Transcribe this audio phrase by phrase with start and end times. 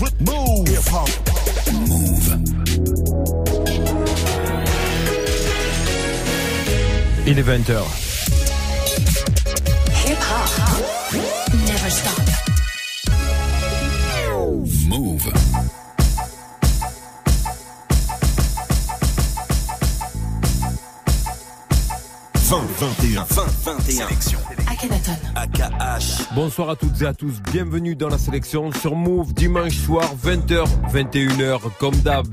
[0.00, 0.66] Move.
[0.66, 1.10] Hip hop.
[1.86, 2.38] Move.
[7.26, 8.09] Il est 20h.
[26.42, 30.64] Bonsoir à toutes et à tous, bienvenue dans la sélection sur Move dimanche soir 20h
[30.90, 32.26] 21h comme d'hab.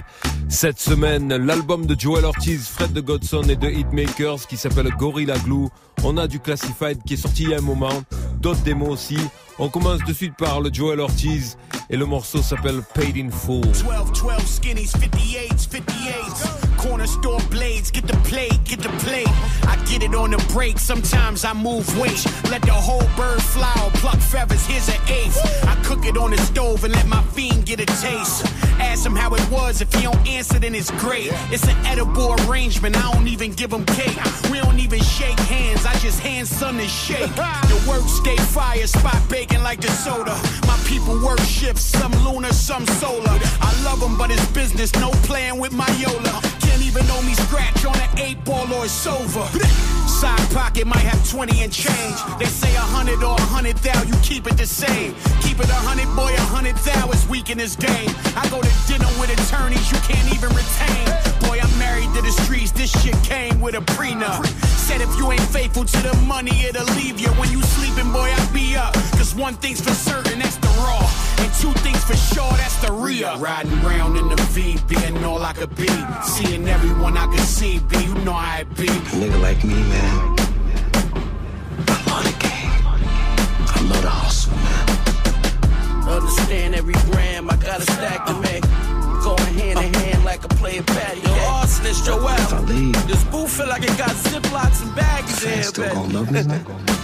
[0.48, 5.38] Cette semaine, l'album de Joel Ortiz, Fred de Godson et de Hitmakers qui s'appelle Gorilla
[5.40, 5.68] Glue.
[6.06, 8.02] On a du Classified qui est sorti il y a un moment,
[8.40, 9.18] d'autres démos aussi.
[9.60, 11.58] On commence de suite par le Joel Ortiz
[11.90, 13.60] et le morceau s'appelle Paid in Full.
[13.60, 16.67] 12, 12 skinnies, 58s, 58s.
[16.88, 19.26] Corner store blades, get the play, get the play.
[19.68, 22.26] I get it on the break, sometimes I move weight.
[22.50, 25.38] Let the whole bird fly or pluck feathers, here's an eighth.
[25.68, 28.46] I cook it on the stove and let my fiend get a taste.
[28.80, 31.30] Ask him how it was, if he don't answer, then it's great.
[31.52, 34.18] It's an edible arrangement, I don't even give him cake.
[34.50, 37.32] We don't even shake hands, I just hand son to shake.
[37.68, 40.36] The work stay fire, spot bacon like the soda.
[40.66, 43.38] My people work shifts, some lunar, some solar.
[43.60, 46.42] I love them, but it's business, no playing with my Yola.
[46.68, 49.46] Can't even know me scratch on an eight ball or it's over.
[50.06, 52.18] Side pocket might have 20 and change.
[52.40, 55.16] They say a hundred or a hundred thou, you keep it the same.
[55.42, 58.10] Keep it a hundred, boy, a hundred thou is weak in this game.
[58.36, 61.27] I go to dinner with attorneys you can't even retain.
[61.58, 64.46] Boy, I'm married to the streets, this shit came with a prenup.
[64.66, 67.30] Said if you ain't faithful to the money, it'll leave you.
[67.30, 68.94] When you sleeping, boy, I'll be up.
[69.18, 71.02] Cause one thing's for certain, that's the raw.
[71.40, 73.38] And two things for sure, that's the real.
[73.40, 75.90] Riding round in the V, being all I could be.
[76.24, 78.88] Seeing everyone I could see, be, you know how it be.
[78.88, 80.47] A nigga like me, man.
[96.18, 96.40] Love me.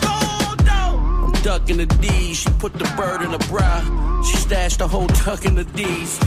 [0.03, 2.33] I'm ducking the D.
[2.33, 4.21] She put the bird in her bra.
[4.23, 6.19] She stashed the whole tuck in the D's.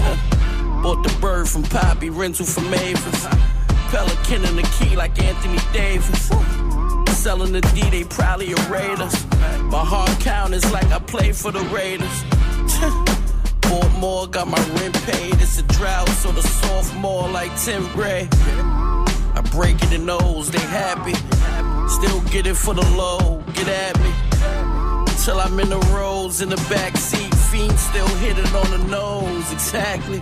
[0.82, 3.26] Bought the bird from Poppy, rental from Mavis.
[3.90, 6.30] Pelican in the key like Anthony Davis.
[7.16, 9.26] Selling the D, they probably a Raiders.
[9.64, 12.24] My heart count is like I play for the Raiders.
[13.62, 15.34] Bought more, got my rent paid.
[15.40, 18.28] It's a drought, so the sophomore like Tim Gray.
[18.32, 21.14] I break it in those, they happy.
[21.96, 24.12] Still get it for the low, get at me.
[25.24, 27.34] Till I'm in the rows in the back seat.
[27.50, 30.20] Fiend still hit it on the nose, exactly.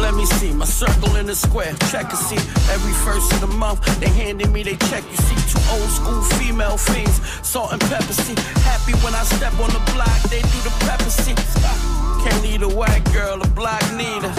[0.00, 1.74] Let me see my circle in the square.
[1.92, 2.40] Check and see
[2.72, 3.84] every first of the month.
[4.00, 5.04] They handing me they check.
[5.10, 8.14] You see two old school female fiends, salt and pepper.
[8.14, 10.18] See, happy when I step on the block.
[10.32, 11.10] They do the pepper.
[11.10, 11.36] See,
[12.24, 14.32] can't need a white girl, a black neither.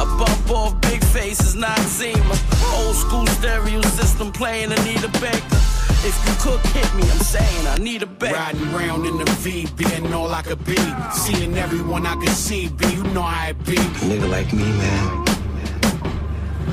[0.00, 2.36] I bump off big faces, not Zima.
[2.72, 5.75] Old school stereo system playing Anita Baker.
[6.08, 7.02] If you cook, hit me.
[7.02, 8.32] I'm saying I need a back.
[8.32, 10.76] Riding round in the V, being all I could be.
[11.12, 13.74] Seeing everyone I could see, be, you know how it be.
[13.74, 15.24] A nigga like me, man.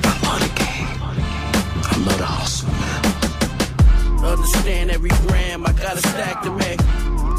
[0.03, 0.99] I love the game.
[1.01, 4.23] I love the hustle, man.
[4.23, 6.77] Understand every gram, I got a stack to make.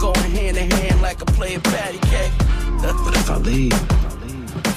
[0.00, 2.32] Going hand in hand like a player patty cake.
[2.82, 3.72] But if I leave,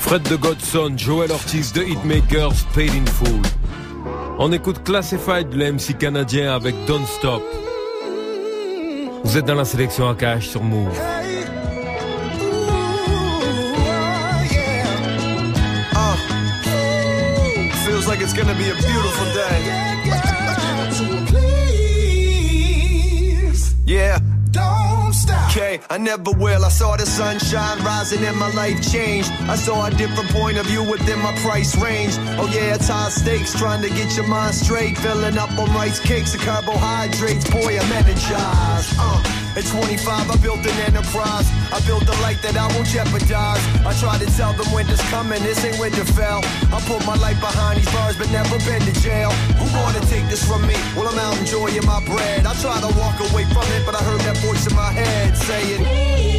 [0.05, 3.41] Fred the Godson, Joell Ortiz The Heatmakerz, Paid in Full.
[4.39, 7.41] On écoute Classified, le MC canadien avec Don't Stop.
[9.23, 10.93] Vous êtes dans la sélection AKH sur Move.
[17.83, 19.63] Feels like it's gonna be a beautiful day.
[25.89, 26.65] I never will.
[26.65, 29.31] I saw the sunshine rising and my life changed.
[29.49, 32.13] I saw a different point of view within my price range.
[32.39, 34.97] Oh yeah, it's high stakes, trying to get your mind straight.
[34.97, 37.49] Filling up on rice cakes and carbohydrates.
[37.49, 38.95] Boy, I'm energized.
[38.99, 41.49] Uh, at 25, I built an enterprise.
[41.73, 43.63] I built a light that I won't jeopardize.
[43.81, 46.45] I try to tell them when winter's coming, this ain't winterfell.
[46.69, 49.31] I put my life behind these bars, but never been to jail.
[49.57, 50.77] Who wanna take this from me?
[50.95, 52.45] Well, I'm out enjoying my bread.
[52.45, 55.35] I try to walk away from it, but I heard that voice in my head
[55.35, 56.37] saying, yeah.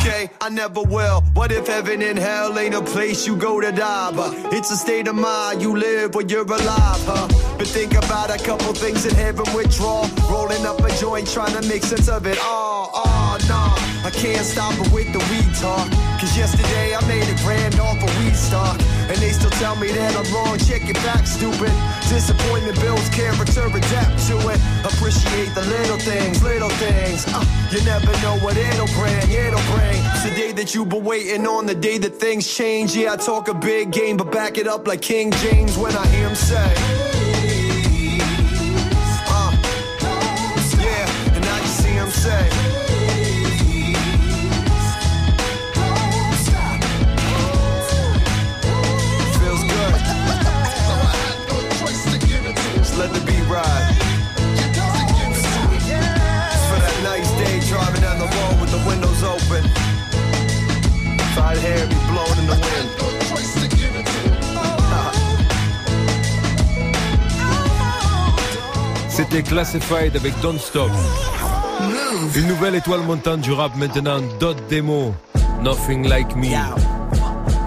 [0.00, 1.20] Okay, I never will.
[1.34, 4.12] What if heaven and hell ain't a place you go to die?
[4.12, 7.49] But it's a state of mind you live when you're alive, huh?
[7.60, 10.08] But think about a couple things in heaven withdraw.
[10.32, 12.88] Rolling up a joint, trying to make sense of it all.
[12.94, 13.76] Oh, no.
[14.00, 15.84] I can't stop it with the weed talk.
[16.16, 18.80] Cause yesterday I made a grand off of weed stock.
[19.12, 20.56] And they still tell me that I'm wrong.
[20.56, 21.68] Check it back, stupid.
[22.08, 24.60] Disappointment builds character, adapt to it.
[24.88, 27.28] Appreciate the little things, little things.
[27.28, 30.00] Uh, you never know what it'll bring, it'll bring.
[30.24, 32.96] The day that you've been waiting on, the day that things change.
[32.96, 36.06] Yeah, I talk a big game, but back it up like King James when I
[36.06, 37.09] hear him say.
[69.30, 70.90] C'était Classified avec Don't Stop.
[72.34, 75.14] Une nouvelle étoile montante du rap maintenant, Dot Demo.
[75.62, 76.48] Nothing Like Me.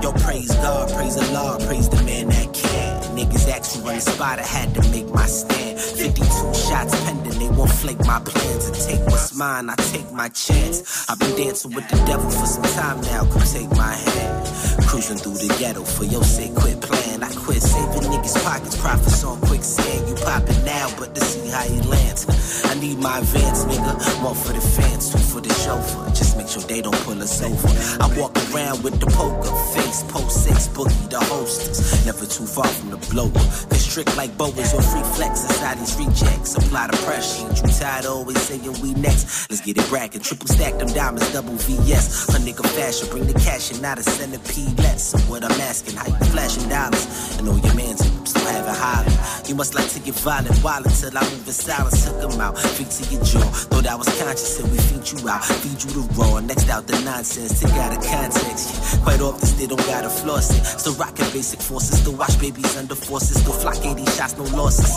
[0.02, 3.16] Yo, praise God, praise the Lord, praise the man that can.
[3.16, 5.80] Niggas actually run the spot, I had to make my stand.
[5.80, 10.28] 52 shots pending, they won't flake my plans and take what's mine, I take my
[10.30, 11.08] chance.
[11.10, 14.48] I've been dancing with the devil for some time now, come take my hand.
[14.86, 17.24] Cruising through the ghetto for your sake, quit playing.
[17.24, 20.10] I quit saving niggas' pockets, profits on quicksand.
[20.10, 22.28] You poppin' now, but to see how you lands.
[22.66, 24.24] I need my advance, nigga.
[24.24, 26.06] One for the fans, for the chauffeur.
[26.14, 27.70] Just make sure they don't pull us over.
[28.04, 32.06] I walk around with the poker face, post six, boogie the hostess.
[32.06, 33.74] Never too far from the blower.
[33.94, 36.56] Strict like boas or free flex inside these rejects.
[36.56, 37.46] Apply the pressure.
[37.46, 39.48] Ain't you tired always saying we next?
[39.52, 40.22] Let's get it bragging.
[40.22, 42.30] Triple stack them diamonds, double VS.
[42.34, 45.12] A nigga fashion, bring the cash and not a centipede less.
[45.12, 47.38] So what I'm asking, how you flashing dollars?
[47.38, 49.14] And all your mans still having hollering.
[49.46, 52.06] You must like to get violent, wild until I move in silence.
[52.06, 53.46] Took them out, feet to your jaw.
[53.70, 55.44] Thought I was conscious and we feed you out.
[55.46, 57.60] Feed you the raw, next out the nonsense.
[57.60, 59.02] Take out of context.
[59.04, 60.64] Quite often they don't gotta floss it.
[60.80, 63.40] Still rocking basic forces, still watch babies under forces.
[63.42, 64.92] Still flock 80 shots, no losses.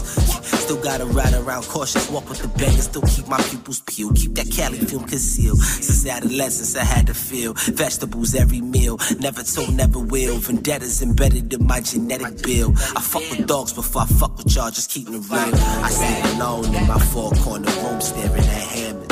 [0.67, 2.85] Still gotta ride around cautious, walk with the bangers.
[2.85, 5.59] Still keep my pupils peeled, keep that Cali film concealed.
[5.59, 8.99] Since adolescence, I had to feel vegetables every meal.
[9.21, 10.39] Never told, never will.
[10.39, 12.73] Vendettas embedded in my genetic bill.
[12.97, 15.55] I fuck with dogs before I fuck with y'all, just keeping it real.
[15.55, 19.06] I sit alone in my four corner room, staring at hammers,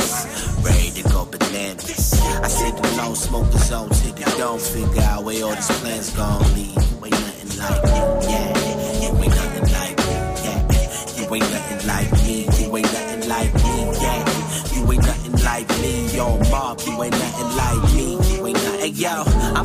[0.65, 2.13] ready to go bananas.
[2.43, 6.11] I sit alone, smoke a zone till the dome, figure out where all these plans
[6.11, 6.75] gon' lead.
[6.75, 8.01] You ain't nothing like me,
[8.33, 8.51] yeah.
[9.03, 10.15] You ain't nothing like me,
[10.45, 10.61] yeah.
[11.17, 14.23] You ain't nothing like me, you ain't nothing like me, yeah.
[14.75, 17.24] You ain't nothing like me, yo, mob, you ain't nothing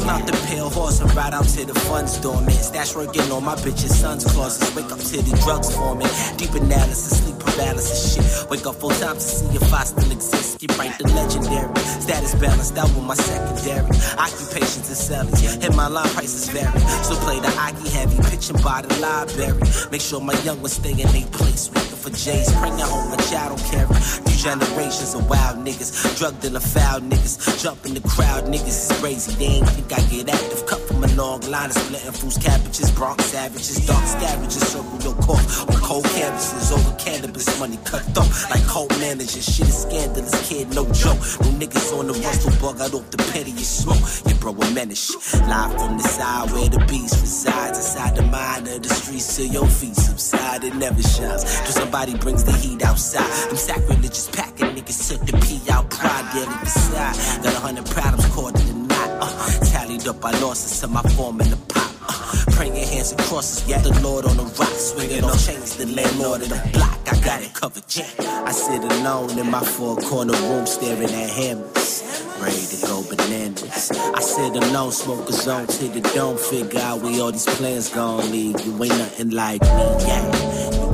[0.07, 2.51] I'm the pale horse and ride out to the funds dormant.
[2.51, 4.73] Stash working on my bitch's son's clauses.
[4.75, 6.07] Wake up to the drugs forming.
[6.37, 8.49] Deep analysis, sleep paralysis shit.
[8.49, 10.59] Wake up full time to see if I still exist.
[10.59, 11.75] Get right the legendary.
[11.79, 13.89] Status balanced out with my secondary.
[14.17, 15.61] Occupations and selling.
[15.61, 16.79] Hit my line prices vary.
[17.03, 19.61] So play the hockey heavy, pitching by the library.
[19.91, 21.69] Make sure my young ones stay in their place.
[21.73, 22.49] Waiting for J's.
[22.53, 23.87] Out home, my child don't care.
[23.87, 26.17] New generations of wild niggas.
[26.17, 27.61] Drug dealer foul niggas.
[27.61, 29.31] Jump in the crowd, niggas is crazy.
[29.35, 30.65] They ain't think I get active.
[30.65, 34.63] Cut from a long line of splitting fruits, cabbages, Bronx savages, dark scavengers.
[34.63, 36.71] Circle your court on cold canvases.
[36.71, 38.29] Over cannabis money cut though.
[38.49, 39.45] Like cold managers.
[39.45, 41.19] Shit is scandalous, kid, no joke.
[41.41, 44.03] No niggas on the rustle bug out off the pettiest smoke.
[44.25, 45.33] Yeah, bro, a menace.
[45.47, 47.77] Live from the side where the beast resides.
[47.77, 50.63] Inside the mind of the streets till your feet subside.
[50.63, 51.43] It never shines.
[51.43, 53.29] Till somebody brings the heat outside.
[53.49, 57.43] I'm sacrilegious packing niggas took the pee out pride daily beside.
[57.43, 59.09] Got a hundred problems caught in the knot.
[59.19, 61.91] Uh, tallied up our losses to my form in the pop.
[62.07, 64.69] Uh, praying hands and crosses with the Lord on the rock.
[64.69, 66.99] Swinging on chains, the landlord of the block.
[67.11, 68.45] I got it covered, yeah.
[68.47, 72.23] I sit alone in my four corner room staring at hammers.
[72.39, 73.91] Ready to go bananas.
[73.91, 76.37] I sit alone, smoke a zone till the dome.
[76.37, 78.63] Figure out where all these plans gon' lead.
[78.63, 80.88] You ain't nothing like me, yeah.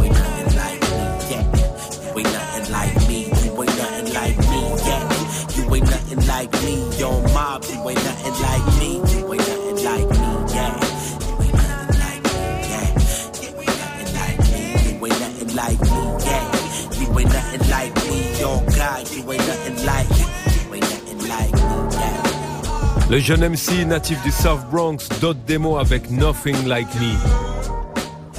[23.10, 27.16] Le jeune MC natif du South Bronx, Dot Demo avec Nothing Like Me.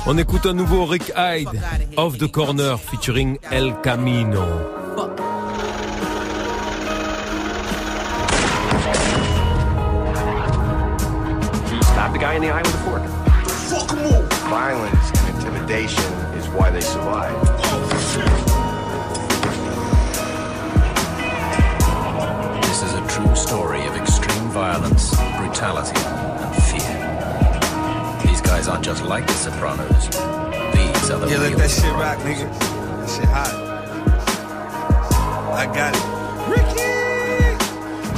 [0.06, 1.48] On écoute un nouveau Rick Hyde,
[1.96, 4.85] Off the Corner, featuring El Camino.
[12.16, 13.02] The guy in the eye with a fork.
[13.68, 14.22] Fuck 'em all.
[14.48, 17.36] Violence and intimidation is why they survive.
[22.62, 26.00] This is a true true story of extreme violence, brutality,
[26.44, 26.96] and fear.
[28.24, 30.08] These guys aren't just like the Sopranos.
[30.08, 32.48] These are the Yeah, real let that shit rock, nigga.
[33.00, 33.52] That shit hot.
[35.52, 36.95] I got it.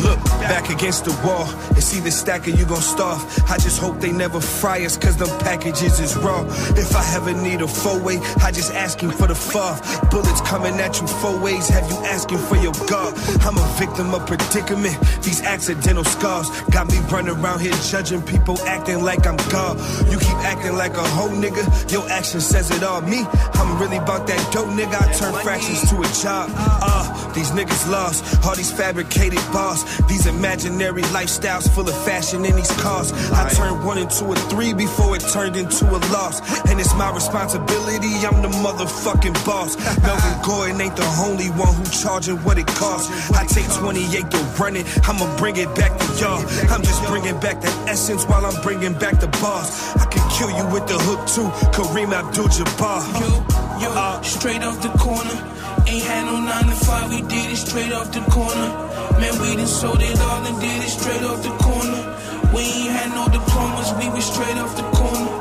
[0.08, 1.46] Look, back against the wall.
[1.76, 3.20] It's either stack or you gon' starve.
[3.50, 6.46] I just hope they never fry us, cause them packages is raw.
[6.84, 9.78] If I ever need a four way, I just asking for the far.
[10.10, 13.12] Bullets coming at you four ways, have you asking for your God?
[13.44, 14.96] I'm a victim of predicament.
[15.22, 19.76] These accidental scars got me running around here judging people acting like I'm God.
[20.10, 23.02] You keep acting like a hoe nigga, your action says it all.
[23.02, 23.26] Me,
[23.60, 24.96] I'm really about that dope nigga.
[24.96, 26.48] I turn fractions to a job.
[26.54, 26.98] Uh,
[27.38, 32.73] these niggas lost, all these fabricated bars, these imaginary lifestyles full of fashion in these
[32.83, 33.12] cars.
[33.30, 36.40] I turned one into a three before it turned into a loss.
[36.68, 39.76] And it's my responsibility, I'm the motherfucking boss.
[40.02, 43.30] Melvin Gordon ain't the only one who charging what it costs.
[43.30, 46.42] I take 28 to run it, I'ma bring it back to y'all.
[46.73, 49.97] I'm just bringing back the essence while I'm bringing back the boss.
[49.97, 53.00] I could kill you with the hook too, Kareem Abdul-Jabbar.
[53.21, 55.59] Yo, yo, straight off the corner.
[55.88, 58.68] Ain't had no nine to five, we did it straight off the corner.
[59.16, 62.00] Man, we done sold it all and did it straight off the corner.
[62.52, 65.33] We ain't had no diplomas, we was straight off the corner.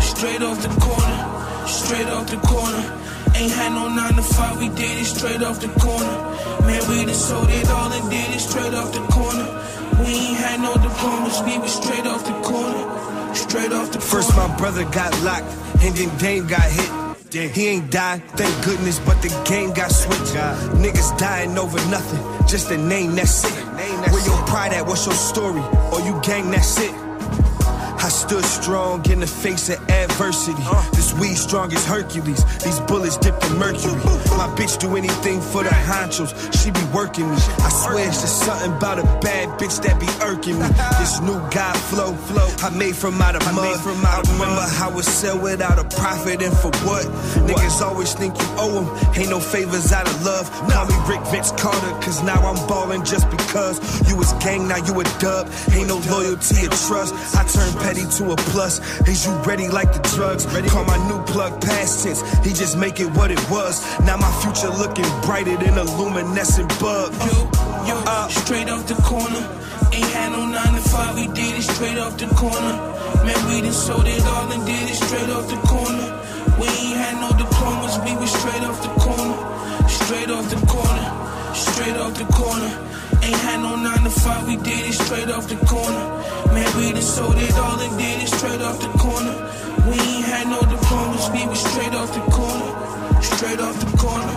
[0.00, 1.18] Straight off the corner,
[1.66, 2.82] straight off the corner.
[3.34, 6.14] Ain't had no nine to five, we did it straight off the corner.
[6.62, 9.46] Man, we done sold it all and did it straight off the corner.
[10.06, 13.34] We ain't had no diplomas, we was straight off the corner.
[13.34, 15.50] Straight off the First, my brother got locked,
[15.82, 17.05] and then Dame got hit.
[17.32, 20.34] He ain't died, thank goodness, but the game got switched.
[20.80, 23.64] Niggas dying over nothing, just a name, that's it.
[24.10, 24.86] Where your pride at?
[24.86, 25.62] What's your story?
[25.92, 27.05] Or you gang, that's it.
[28.06, 30.62] I stood strong in the face of adversity.
[30.94, 32.44] This weed strong as Hercules.
[32.62, 33.98] These bullets dipped in mercury.
[34.38, 36.30] My bitch do anything for the honchos.
[36.54, 37.34] She be working me.
[37.66, 40.68] I swear it's just something about a bad bitch that be irking me.
[41.02, 42.46] This new guy flow, flow.
[42.62, 43.80] I made from out of mud.
[43.80, 47.06] From out I remember how it sell without a profit and for what?
[47.42, 49.14] Niggas always think you owe them.
[49.18, 50.48] Ain't no favors out of love.
[50.70, 53.82] Call me Rick Vince Carter, cause now I'm balling just because.
[54.08, 55.50] You was gang, now you a dub.
[55.72, 57.10] Ain't no loyalty or trust.
[57.34, 58.80] I turn petty to a plus.
[59.08, 60.46] Is you ready like the drugs?
[60.52, 60.68] Ready?
[60.68, 62.20] Call my new plug past tense.
[62.44, 63.80] He just make it what it was.
[64.00, 67.12] Now my future looking brighter than a luminescent bug.
[67.14, 67.48] Yo,
[67.88, 68.28] yo, uh.
[68.28, 69.42] straight off the corner.
[69.92, 72.74] Ain't had no nine to five, we did it straight off the corner.
[73.24, 76.06] Man, we done sold it all and did it straight off the corner.
[76.58, 79.88] We ain't had no diplomas, we was straight off the corner.
[79.88, 82.95] Straight off the corner, straight off the corner.
[83.26, 86.04] Ain't had no nine to five, we did it straight off the corner.
[86.54, 89.34] Man, we done sold it all and did it straight off the corner.
[89.90, 92.70] We ain't had no diplomas, we was straight off the corner.
[93.22, 94.34] Straight off the corner.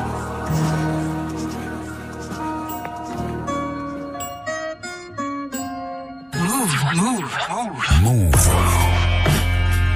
[6.50, 7.86] Move, move, move.
[8.02, 8.34] Move.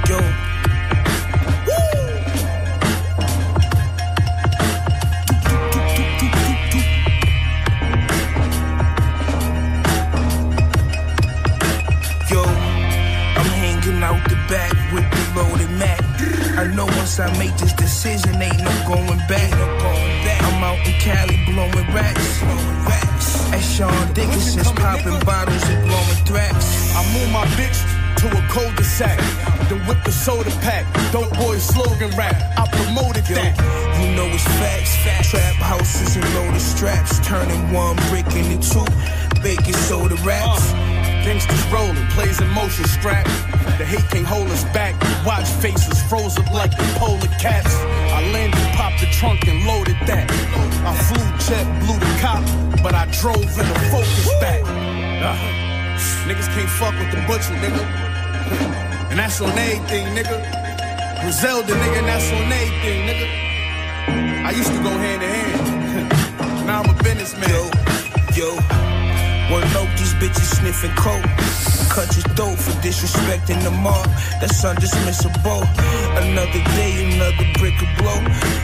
[0.08, 0.20] Yo.
[0.20, 0.43] Yo,
[14.94, 16.00] with the loaded Mac.
[16.58, 19.52] I know once I make this decision, ain't no going back.
[20.46, 22.42] I'm out in Cali blowing racks.
[23.52, 26.94] As Sean Dickinson's popping bottles and blowing thrax.
[26.96, 27.80] I move my bitch
[28.22, 29.18] to a cul-de-sac.
[29.70, 30.86] Then whip the soda pack.
[31.12, 32.36] Dope boy slogan rap.
[32.58, 33.54] I promoted Yo, that.
[34.00, 34.94] you know it's facts.
[35.30, 37.20] Trap houses and loaded straps.
[37.26, 38.86] Turning one brick into two.
[39.42, 40.72] Baking soda raps.
[40.72, 40.93] Uh.
[41.24, 43.26] Gangsters rolling, plays in motion strap.
[43.80, 44.94] The hate can't hold us back.
[45.26, 47.74] Watch faces froze up like the polar cats.
[48.12, 50.30] I landed, popped the trunk and loaded that.
[50.84, 52.44] I flew jet, blew the cop,
[52.84, 54.64] but I drove in a focus back.
[55.24, 55.40] Uh,
[56.28, 57.84] niggas can't fuck with the butcher, nigga.
[59.10, 60.38] And that's on everything, nigga.
[61.22, 63.54] Griselda, nigga, and that's on everything, nigga.
[64.44, 66.68] I used to go hand in hand.
[66.68, 67.50] now I'm a businessman.
[68.36, 69.03] Yo, yo.
[69.54, 69.62] One
[69.98, 71.22] these bitches sniffing coke.
[71.94, 74.08] Cut your throat for disrespecting the mark.
[74.42, 75.62] That's undismissible.
[76.18, 78.18] Another day, another brick of blow.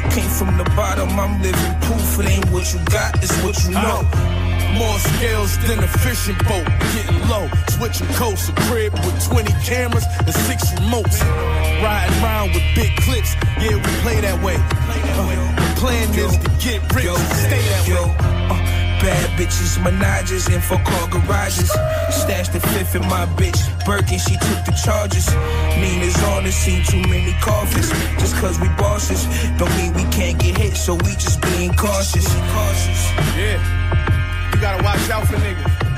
[0.10, 2.20] Came from the bottom, I'm living proof.
[2.20, 4.02] It ain't what you got, it's what you know.
[4.82, 6.66] More scales than a fishing boat.
[6.98, 8.50] Getting low, switching coasts.
[8.50, 11.22] A crib with 20 cameras and six remotes.
[11.86, 13.36] Riding around with big clips.
[13.62, 14.58] Yeah, we play that way.
[14.58, 17.16] Uh, the plan is to get rich Yo,
[17.46, 18.16] stay that yo, way.
[18.50, 21.72] uh, bad bitches, menages, and for car garages.
[22.10, 23.60] Stashed the fifth in my bitch.
[23.86, 25.28] Birkin, she took the charges.
[25.80, 27.90] Nina's on the scene, too many coffins.
[28.20, 29.26] Just cause we bosses,
[29.58, 32.28] don't mean we can't get hit, so we just being cautious.
[32.28, 33.02] cautious.
[33.36, 33.60] Yeah,
[34.54, 35.90] you gotta watch out for niggas.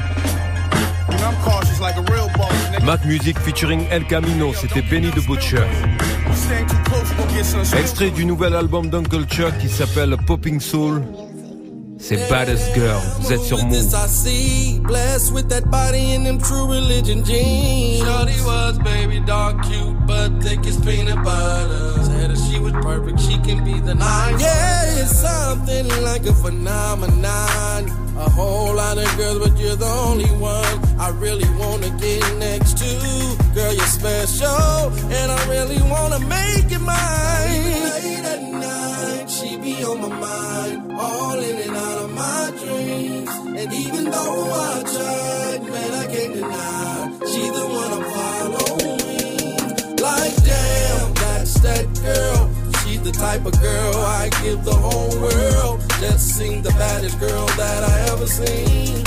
[1.82, 2.84] like a real boss.
[2.84, 5.66] Mac Music featuring El Camino, c'était Benny the Butcher.
[6.34, 10.16] Staying too close, you gon' get some Extrait du nouvel album d'Uncle Chuck qui s'appelle
[10.26, 11.02] Popping Soul.
[12.02, 13.70] C'est Baddest Girl, vous êtes sur Move.
[13.72, 18.04] this I see, blessed with that body and them true religion jeans.
[18.04, 22.04] Shorty was baby dog cute, but thick as peanut butter.
[22.04, 24.40] Said if she was perfect, she can be the nine.
[24.40, 27.90] Yeah, it's something like a phenomenon.
[28.18, 32.78] A whole lot of girls, but you're the only one I really wanna get next
[32.80, 33.41] to.
[33.54, 37.64] Girl, you're special, and I really wanna make it mine.
[37.84, 43.30] Late at night, she be on my mind, all in and out of my dreams.
[43.60, 49.98] And even though I tried, man, I can't deny, she the one I'm following.
[50.00, 52.50] Like damn, that's that girl.
[52.82, 55.82] She's the type of girl I give the whole world.
[56.00, 59.04] Just seen the baddest girl that I ever seen.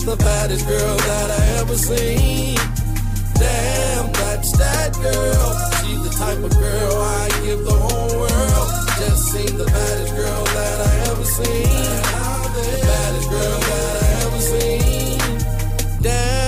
[0.00, 2.85] The baddest girl that I ever seen.
[3.38, 5.48] Damn, that's that girl.
[5.80, 8.68] She's the type of girl I give the whole world.
[8.98, 11.66] Just seen the baddest girl that I ever seen.
[12.56, 15.18] The baddest girl that I ever seen.
[16.02, 16.45] Damn,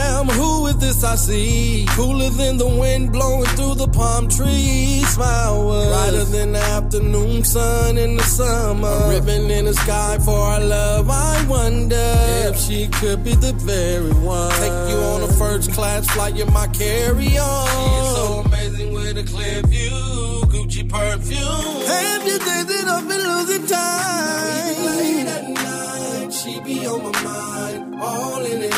[0.80, 1.86] this I see?
[1.90, 5.08] Cooler than the wind blowing through the palm trees.
[5.08, 8.88] Smile was brighter than the afternoon sun in the summer.
[8.88, 11.08] A ribbon in the sky for our love.
[11.10, 12.14] I wonder
[12.48, 14.50] if she could be the very one.
[14.52, 17.68] Take you on a first class flight, you're my carry on.
[17.68, 20.42] She is so amazing with a clear view.
[20.52, 21.86] Gucci perfume.
[21.86, 24.76] Have you days that I've been losing time?
[24.86, 28.00] Late at night, she be on my mind.
[28.00, 28.77] All in and out of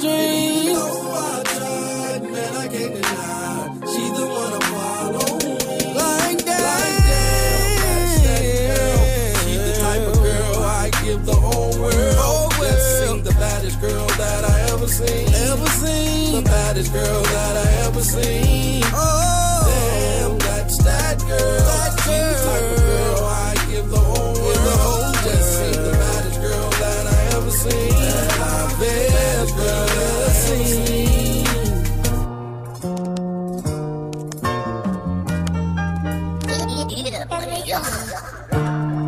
[0.00, 0.76] dreams.
[0.76, 3.70] My I tried, man, I can't deny.
[3.92, 5.94] She's the one I'm following.
[5.94, 6.62] Like that.
[6.70, 7.64] Like that.
[7.80, 8.98] That's that girl.
[9.44, 12.16] She's the type of girl I give the whole world.
[12.16, 12.72] Whole world.
[12.72, 15.28] Just seen the baddest girl that I ever seen.
[15.34, 16.34] Ever seen.
[16.36, 18.45] The baddest girl that I ever seen.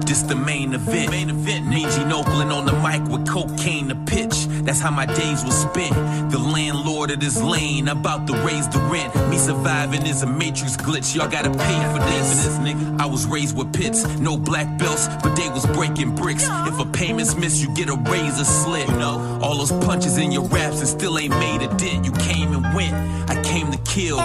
[0.06, 1.10] This the main event.
[1.10, 1.66] Main event.
[1.66, 4.46] Mean Oakland on the mic with cocaine to pitch.
[4.64, 5.94] That's how my days were spent.
[6.30, 9.14] The landlord of this lane about to raise the rent.
[9.30, 11.14] Me surviving is a matrix glitch.
[11.14, 12.44] Y'all gotta pay for this.
[12.44, 13.00] This nigga.
[13.00, 16.48] I was raised with pits, no black belts, but they was breaking bricks.
[16.66, 18.88] If a payment's missed, you get a razor slit.
[18.88, 22.04] You know, all those punches in your raps and still ain't made a dent.
[22.04, 22.94] You came and went.
[23.30, 24.18] I came to kill.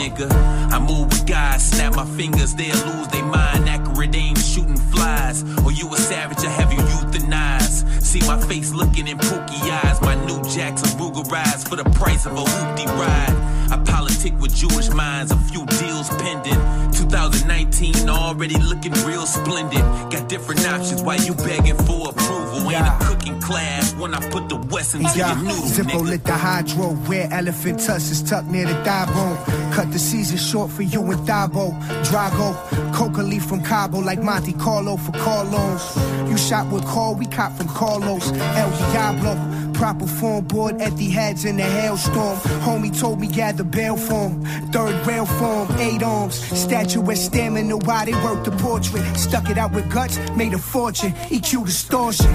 [0.00, 0.32] Nigga,
[0.72, 3.68] I move with guys, snap my fingers, they'll lose their mind.
[3.68, 5.42] Accurate aim, shooting flies.
[5.62, 8.00] Or you a savage, I have you euthanized.
[8.02, 10.00] See my face looking in pooky eyes.
[10.00, 13.59] My new jacks are Rugerized for the price of a hoopty ride.
[13.70, 16.60] I politic with Jewish minds, a few deals pending.
[16.92, 19.80] 2019 already looking real splendid.
[20.10, 22.70] Got different options while you begging for approval.
[22.70, 26.24] Ain't a cooking class when I put the West into Yeah, your noodle, Zippo lit
[26.24, 29.72] the hydro, rare elephant tusks tucked near the thigh bone.
[29.72, 31.72] Cut the season short for you and Thabo.
[32.04, 32.54] Drago,
[32.94, 35.82] coca leaf from Cabo like Monte Carlo for car loans.
[36.30, 38.30] You shot with Carl, we cop from Carlos.
[38.32, 39.34] El Diablo,
[39.80, 42.36] proper form board, at the heads in the hailstorm.
[42.66, 44.44] Homie told me gather bail form.
[44.72, 46.34] Third rail form, eight arms.
[46.34, 49.02] Statuette stamina while they worked the portrait.
[49.16, 51.12] Stuck it out with guts, made a fortune.
[51.30, 52.30] EQ distortion.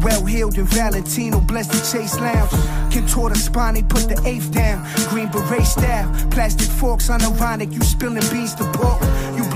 [0.00, 2.50] Well healed in Valentino, blessed the chase lounge.
[2.92, 4.84] Contort a spine, they put the eighth down.
[5.10, 7.72] Green beret style, plastic forks unironic.
[7.72, 9.00] You spilling beans to pork.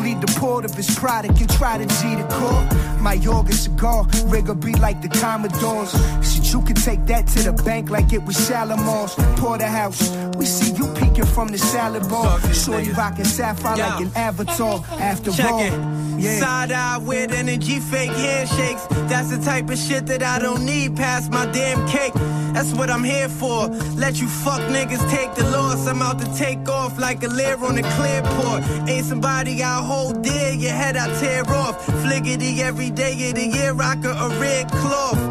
[0.05, 3.01] You bleed the port of his product and try to G the core.
[3.01, 5.93] My yoga cigar, rigor be like the Commodores.
[6.23, 9.15] Shit, you can take that to the bank like it was Shalimars.
[9.39, 12.39] Porterhouse, we see you peeking from the salad bar.
[12.53, 14.85] Shorty rocking sapphire like an avatar.
[15.01, 16.21] After Check all, it.
[16.21, 16.39] yeah.
[16.41, 18.87] Side eye with energy, fake handshakes.
[19.09, 22.15] That's the type of shit that I don't need past my damn cake.
[22.55, 23.67] That's what I'm here for.
[23.97, 25.89] Let you fuck niggas take the loss.
[25.89, 28.63] I'm out to take off like a leer on a clear port.
[28.89, 31.87] Ain't somebody I hold dear, your head I tear off.
[32.03, 35.23] Fliggity every day of the year, rock a, red cloth.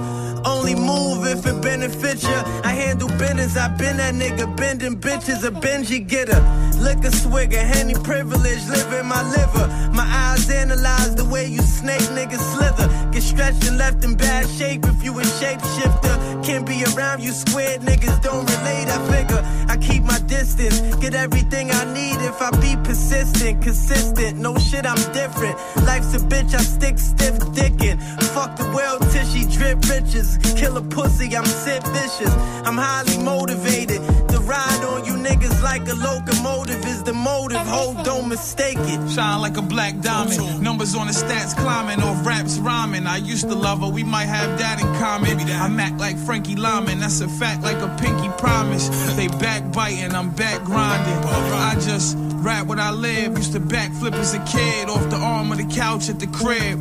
[0.45, 2.39] Only move if it benefits ya.
[2.63, 6.41] I handle business, I been that nigga bending bitches, a Benji getter.
[6.83, 9.67] Liquor swigger, henny privilege, living my liver.
[9.93, 12.87] My eyes analyze the way you snake niggas slither.
[13.13, 16.43] Get stretched and left in bad shape if you a shapeshifter.
[16.43, 19.43] Can't be around you squared niggas, don't relate, I figure.
[19.69, 24.37] I keep my distance, get everything I need if I be persistent, consistent.
[24.37, 25.55] No shit, I'm different.
[25.85, 27.97] Life's a bitch, I stick stiff dickin'.
[28.35, 30.37] Fuck the world till she drip riches.
[30.57, 32.33] Kill a pussy, I'm sit vicious.
[32.67, 34.01] I'm highly motivated.
[34.31, 37.65] to ride on you niggas like a locomotive is the motive.
[37.67, 39.11] Hold, don't mistake it.
[39.11, 40.61] Shine like a black diamond.
[40.61, 43.07] Numbers on the stats climbing off raps rhyming.
[43.07, 45.39] I used to love her, we might have that in common.
[45.51, 48.89] I'm act like Frankie Lymon, that's a fact like a pinky promise.
[49.13, 51.29] They backbiting, I'm back grinding.
[51.29, 53.37] I just rap what I live.
[53.37, 56.79] Used to backflip as a kid off the arm of the couch at the crib.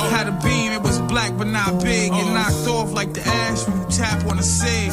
[0.00, 0.08] Oh.
[0.10, 2.12] Had a beam, it was black but not big.
[2.12, 2.34] It oh.
[2.34, 4.92] knocked off like the ash when you tap on a cig.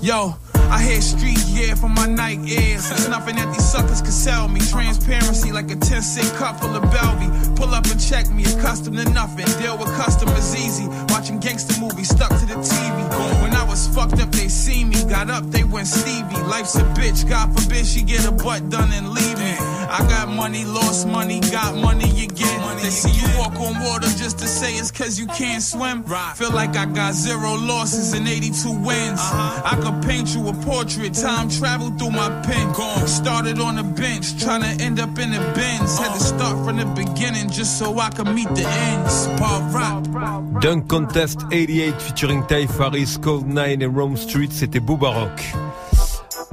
[0.00, 0.36] Yo,
[0.70, 2.88] I hear street yeah from my night ears.
[2.88, 4.60] There's nothing that these suckers can sell me.
[4.60, 7.56] Transparency like a 10 cent cup full of Belvy.
[7.56, 9.46] Pull up and check me, accustomed to nothing.
[9.62, 10.86] Deal with customers easy.
[11.08, 13.42] Watching gangster movies stuck to the TV.
[13.42, 15.02] When I was fucked up, they see me.
[15.04, 16.42] Got up, they went Stevie.
[16.42, 19.77] Life's a bitch, God forbid she get her butt done and leave me.
[19.90, 22.58] I got money, lost money, got money again.
[22.76, 26.04] They see you walk on water just to say it's cause you can't swim.
[26.04, 26.34] Right.
[26.36, 29.18] Feel like I got zero losses and 82 wins.
[29.18, 29.62] Uh-huh.
[29.64, 32.72] I could paint you a portrait, time travel through my pen.
[32.72, 33.08] Gone.
[33.08, 35.98] Started on the bench, trying to end up in the bins.
[35.98, 36.18] Had to uh-huh.
[36.18, 39.26] start from the beginning just so I could meet the ends.
[39.38, 40.62] Pop rock.
[40.62, 45.54] Dunk Contest 88 featuring Ty Farris, Cold Nine et Rome Streetz, c'était Booba Rock.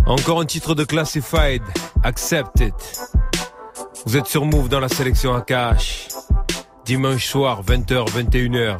[0.06, 1.62] Encore un titre de Classified,
[2.04, 2.74] Accept It.
[4.06, 6.10] Vous êtes sur Move dans la sélection AKH.
[6.86, 8.78] Dimanche soir, 20h, 21h.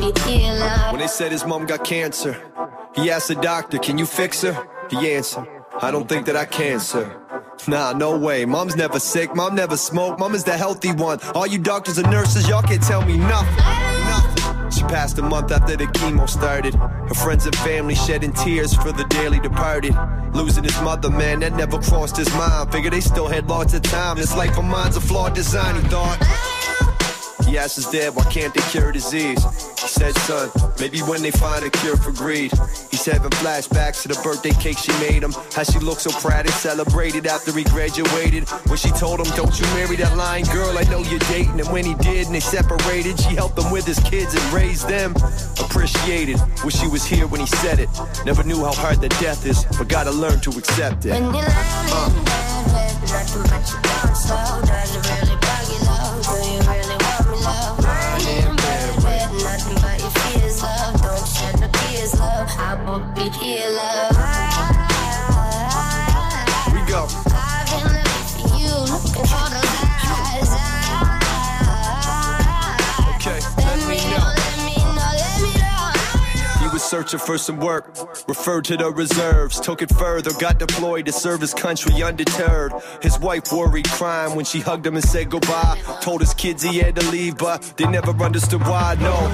[0.00, 0.10] Yeah.
[0.26, 0.92] be here loud.
[0.92, 2.36] When they said his mom got cancer,
[2.94, 4.56] he asked the doctor, Can you fix her?
[4.90, 5.46] He answered,
[5.80, 7.18] I don't think that I can, sir.
[7.68, 8.44] Nah, no way.
[8.44, 9.34] Mom's never sick.
[9.34, 10.18] Mom never smoked.
[10.18, 11.20] Mom is the healthy one.
[11.34, 13.56] All you doctors and nurses, y'all can't tell me nothing.
[13.56, 14.70] Nothing.
[14.70, 16.74] She passed a month after the chemo started.
[16.74, 19.94] Her friends and family shedding tears for the dearly departed.
[20.34, 22.72] Losing his mother, man, that never crossed his mind.
[22.72, 24.16] Figure they still had lots of time.
[24.16, 26.18] This life of mine's a flawed design, he thought.
[27.46, 29.42] He asked his dad, why can't they cure disease?
[29.80, 30.50] He said, son,
[30.80, 32.52] maybe when they find a cure for greed.
[32.90, 35.32] He's having flashbacks to the birthday cake she made him.
[35.54, 38.48] How she looked so proud and celebrated after he graduated.
[38.68, 41.60] When she told him, don't you marry that lying girl, I know you're dating.
[41.60, 44.88] And when he did and they separated, she helped him with his kids and raised
[44.88, 45.14] them.
[45.60, 47.88] Appreciated, wish she was here when he said it.
[48.24, 51.10] Never knew how hard the death is, but gotta learn to accept it.
[51.10, 52.24] When you're laying in uh.
[52.24, 54.66] bed with nothing but your thoughts loud.
[54.66, 55.41] Does it really
[62.72, 63.68] I won't be here.
[66.72, 67.06] We go.
[67.28, 69.76] I've been looking for you, looking for those
[70.08, 70.48] eyes.
[73.16, 76.62] Okay, Let me know, let me know, let me know.
[76.62, 77.94] He was searching for some work,
[78.26, 82.72] referred to the reserves, took it further, got deployed to serve his country undeterred.
[83.02, 85.78] His wife worried, crying when she hugged him and said goodbye.
[86.00, 88.96] Told his kids he had to leave, but they never understood why.
[88.98, 89.28] No,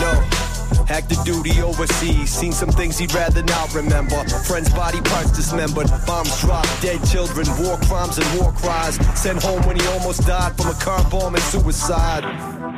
[0.00, 0.47] no.
[0.88, 4.24] Active duty overseas, seen some things he'd rather not remember.
[4.46, 8.96] Friends' body parts dismembered, bombs dropped, dead children, war crimes and war cries.
[9.18, 12.77] Sent home when he almost died from a car bomb and suicide.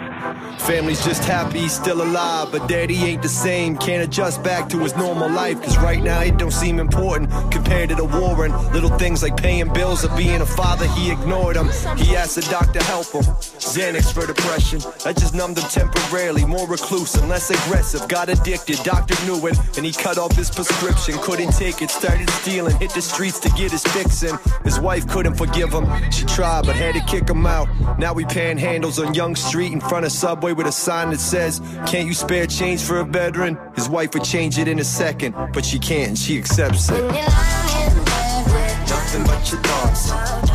[0.58, 3.76] Family's just happy still alive, but daddy ain't the same.
[3.76, 7.88] Can't adjust back to his normal life, cause right now it don't seem important compared
[7.88, 10.86] to the war and little things like paying bills or being a father.
[10.88, 11.68] He ignored them.
[11.96, 13.22] He asked the doctor help him.
[13.22, 14.80] Xanax for depression.
[15.04, 16.44] That just numbed him temporarily.
[16.44, 18.06] More reclusive, less aggressive.
[18.08, 21.14] Got addicted, doctor knew it, and he cut off his prescription.
[21.22, 24.38] Couldn't take it, started stealing, hit the streets to get his fix in.
[24.64, 25.86] His wife couldn't forgive him.
[26.10, 27.68] She tried, but had to kick him out.
[27.98, 31.60] Now he panhandles on Yonge Street in front of Subway with a sign that says,
[31.86, 33.58] Can't you spare change for a veteran?
[33.74, 36.94] His wife would change it in a second, but she can't, and she accepts it.
[36.94, 40.49] When you're lying in bed with Nothing but your thoughts.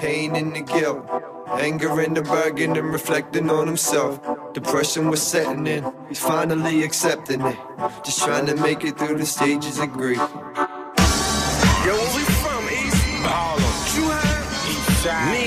[0.00, 1.08] Pain and the guilt.
[1.48, 4.20] Anger and the burden and reflecting on himself.
[4.54, 7.56] Depression was setting in, he's finally accepting it.
[8.04, 10.18] Just trying to make it through the stages of grief.
[10.18, 10.24] Yo,
[11.84, 12.64] where we from?
[12.64, 13.74] East Harlem.
[13.96, 14.46] You heard?
[14.70, 15.41] East Side.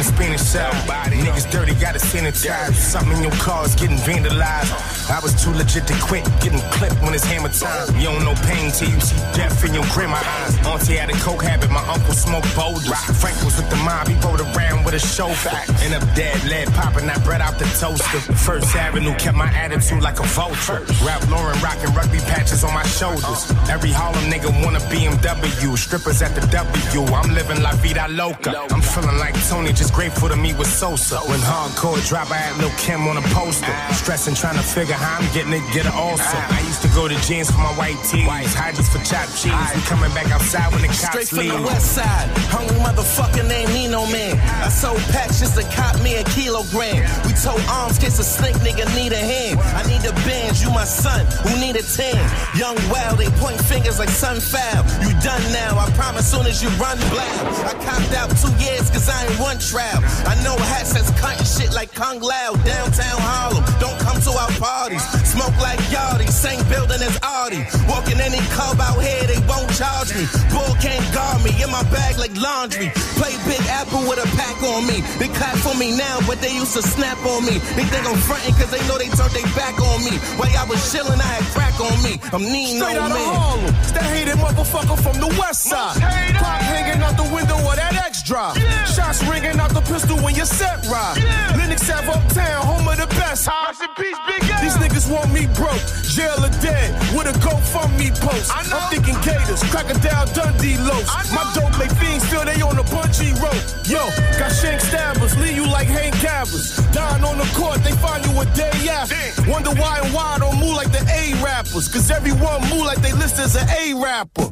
[0.00, 0.72] The Spanish south.
[1.12, 2.72] Niggas dirty, gotta sanitize.
[2.72, 4.72] Something in your car is getting vandalized.
[5.10, 7.92] I was too legit to quit, getting clipped when it's hammer time.
[8.00, 10.56] You don't know pain till you see death in your grandma eyes.
[10.64, 12.88] Auntie had a coke habit, my uncle smoked boulders.
[13.20, 15.68] Frank was with the mob, he rode around with a show back.
[15.84, 18.20] And up dead, lead popping that bread out the toaster.
[18.32, 20.80] First Avenue kept my attitude like a vulture.
[21.04, 23.52] Ralph Lauren rocking rugby patches on my shoulders.
[23.68, 25.76] Every Harlem nigga want a BMW.
[25.76, 27.04] Strippers at the W.
[27.12, 28.64] I'm living La Vida Loca.
[28.70, 31.18] I'm feeling like Tony, just grateful to meet with Sosa.
[31.28, 33.74] When hardcore drop, I had Lil Kim on a poster.
[33.92, 36.22] Stressing, trying to figure how I'm getting it, get it also.
[36.24, 36.58] Ah.
[36.58, 39.52] I used to go to jeans for my white tees, Hodges for chopped cheese.
[39.74, 43.46] We coming back outside when the cops Straight cops from the west side, hungry motherfucker
[43.46, 44.38] named Nino Man.
[44.62, 47.04] I sold packs just to cop me a kilogram.
[47.26, 49.60] We told arms case a snake nigga need a hand.
[49.76, 52.18] I need a band, you my son, who need a tan.
[52.56, 54.82] Young wild, they point fingers like sun sunfowl.
[55.04, 57.32] You done now, I promise soon as you run blow.
[57.66, 60.00] I copped out two years cause I ain't one trial.
[60.28, 63.64] I know hats that's cutting shit like Kung Lao, downtown Harlem.
[63.80, 65.02] Don't come to our parties.
[65.24, 67.64] Smoke like Yardi, same building as Artie.
[67.88, 70.24] Walking any club out here, they won't charge me.
[70.52, 72.90] Bull can't guard me, in my bag like laundry.
[73.16, 75.00] Play Big Apple with a pack on me.
[75.18, 77.58] They clap for me now, but they used to snap on me.
[77.76, 80.14] They think I'm frontin' cause they know they turned their back on me.
[80.36, 82.20] While I was chillin', I had crack on me.
[82.32, 83.34] I'm Nino Straight out of man.
[83.34, 83.74] Harlem.
[83.96, 85.96] That hated motherfucker from the west side.
[86.36, 88.56] Pop hanging out the window of that X drive.
[88.86, 91.16] Shots ringing out the pistol when you set ride.
[91.56, 93.48] Lenox Ave uptown, home of the best.
[93.48, 94.60] Rest in peace, Big L.
[94.62, 95.80] These niggas want me broke,
[96.10, 96.90] jail or dead.
[97.14, 98.50] With a GoFundMe post.
[98.54, 101.06] I'm thinking Gators, Crocodile Dundee lows.
[101.32, 103.62] My dope make fiends feel they on a bungee rope.
[103.86, 104.02] Yo,
[104.38, 106.76] got shank stabbers, leave you like Hank Gathers.
[106.92, 109.50] Dying on the court, they find you a day after.
[109.50, 111.88] Wonder why and why I don't move like the A rappers.
[111.88, 114.50] Cause everyone move like they list as an A rapper.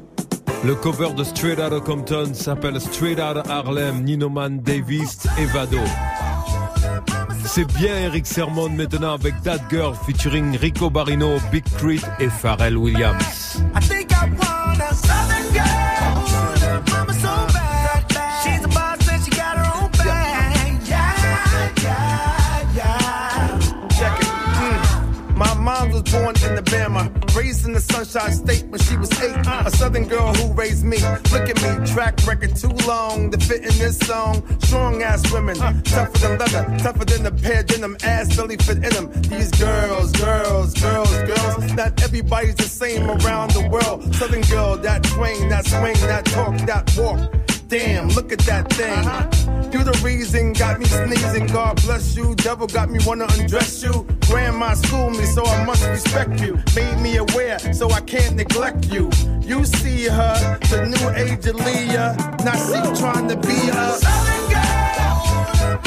[0.64, 5.78] Le cover de Straight Outta Compton s'appelle Straight Outta Harlem, Ninoman Davis et Vado.
[7.46, 12.06] C'est bien Erick Sermon maintenant avec That Girl featuring Rico Barrino, Big K.R.I.T.
[12.20, 13.62] et Pharrell Williams.
[13.74, 16.82] I think I want a southern girl.
[16.90, 18.04] Mama so bad.
[18.42, 20.80] She's a boss and she got her own bag.
[20.86, 23.58] Yeah, yeah, yeah.
[23.98, 24.26] Check it.
[24.26, 25.36] Mm.
[25.36, 29.36] My mom was born in Alabama, raised in the Sunshine State when she was eight.
[29.66, 30.98] A Southern girl who raised me.
[31.32, 34.34] Look at me, track record too long to fit in this song.
[34.60, 37.96] Strong ass women, tougher than leather, tougher than a pair denim.
[38.02, 39.06] Ass belly fit in them.
[39.22, 41.72] These girls, girls, girls, girls.
[41.74, 44.14] Not everybody's the same around the world.
[44.16, 47.37] Southern girl, that swing, that swing, that talk, that walk.
[47.68, 49.06] Damn, look at that thing.
[49.06, 49.70] Uh-huh.
[49.70, 51.48] You the reason got me sneezing.
[51.48, 52.34] God bless you.
[52.36, 54.06] Devil got me wanna undress you.
[54.26, 56.58] Grandma schooled me, so I must respect you.
[56.74, 59.10] Made me aware, so I can't neglect you.
[59.42, 62.16] You see her, the new age of Leah.
[62.42, 65.78] Not she trying to be a Southern girl,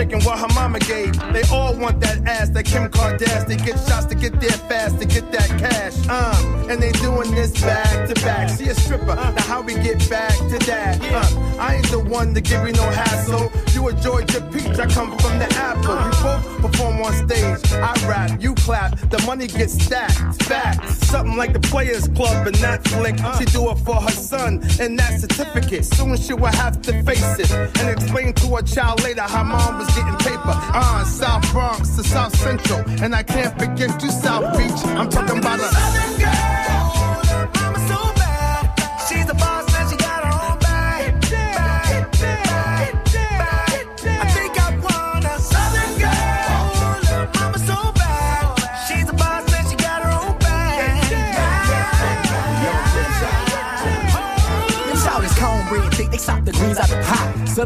[0.00, 1.12] Shaking what her mama gave.
[1.30, 3.46] They all want that ass, that Kim Kardashian.
[3.46, 5.92] They get shots to get there fast, to get that cash.
[6.08, 8.48] Uh, and they doing this back to back.
[8.48, 10.98] She a stripper, now how we get back to that?
[11.02, 13.52] Uh, I ain't the one to give you no hassle.
[13.74, 15.94] You a Georgia peach, I come from the apple.
[15.94, 17.72] We both perform on stage.
[17.74, 20.42] I rap, you clap, the money gets stacked.
[20.44, 22.56] Facts, something like the Players Club and
[22.88, 23.18] flick.
[23.38, 25.84] She do it for her son and that certificate.
[25.84, 29.78] Soon she will have to face it and explain to her child later how mom
[29.78, 30.54] was getting paper.
[30.72, 34.80] Uh, South Bronx to South Central, and I can't forget to South Beach.
[34.98, 38.62] I'm talking about a Southern girl, mama so bad.
[39.08, 39.34] She's a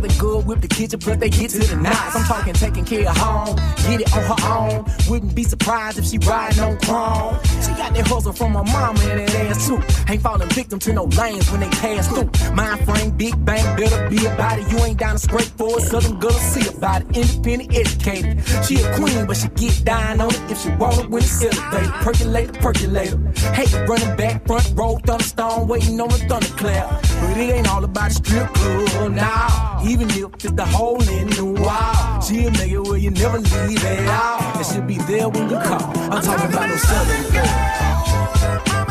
[0.00, 2.16] the good whip the kitchen, plus they get to the knots.
[2.16, 4.85] I'm talking taking care of home, get it on her own.
[5.09, 7.38] Wouldn't be surprised if she riding on chrome.
[7.62, 9.80] She got that hustle from her mama and that ass too.
[10.09, 12.30] Ain't falling victim to no lanes when they pass through.
[12.54, 14.70] Mind frame, big bang, better be about it.
[14.70, 15.83] You ain't down to scrape for it.
[15.83, 17.16] Southern girl see about it.
[17.16, 18.42] Independent, educated.
[18.66, 21.42] She a queen, but she get down on it if she want it when it's
[21.42, 21.92] elevated.
[22.04, 23.18] Percolator, percolator.
[23.52, 27.02] Hey, running back, front row, thunderstorm, waiting on the thunderclap.
[27.20, 29.80] But it ain't all about the strip club now.
[29.87, 33.85] Even if it's the hole in the wall, she'll make it where you never leave
[33.85, 34.57] at all.
[34.57, 35.92] And she'll be there when you call.
[36.11, 38.64] I'm talking about no southern girl.
[38.64, 38.84] Don't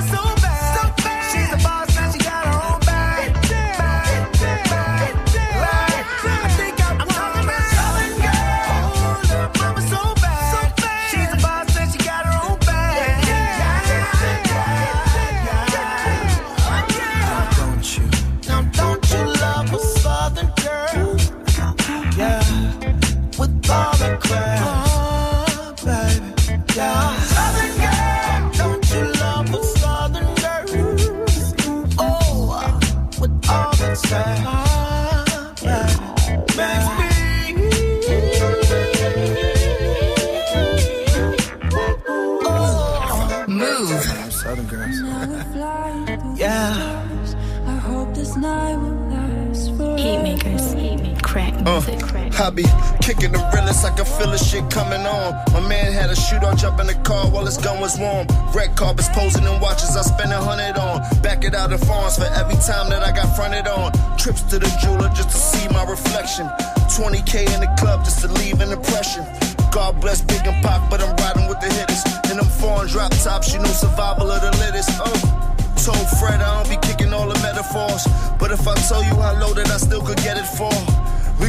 [53.03, 55.35] kicking the realest, I can feel the shit coming on.
[55.51, 58.25] My man had a shootout, jump in the car while his gun was warm.
[58.55, 61.03] Red carpets posing in watches, I spend a hundred on.
[61.21, 63.91] Back it out in farms for every time that I got fronted on.
[64.17, 66.47] Trips to the jeweler just to see my reflection.
[66.95, 69.27] 20k in the club just to leave an impression.
[69.71, 72.03] God bless Big and Pop, but I'm riding with the hitters.
[72.31, 74.89] In them foreign drop tops, you know survival of the littest.
[75.03, 75.43] Oh.
[75.83, 78.07] Told Fred I don't be kicking all the metaphors.
[78.39, 80.71] But if I tell you how loaded I still could get it for,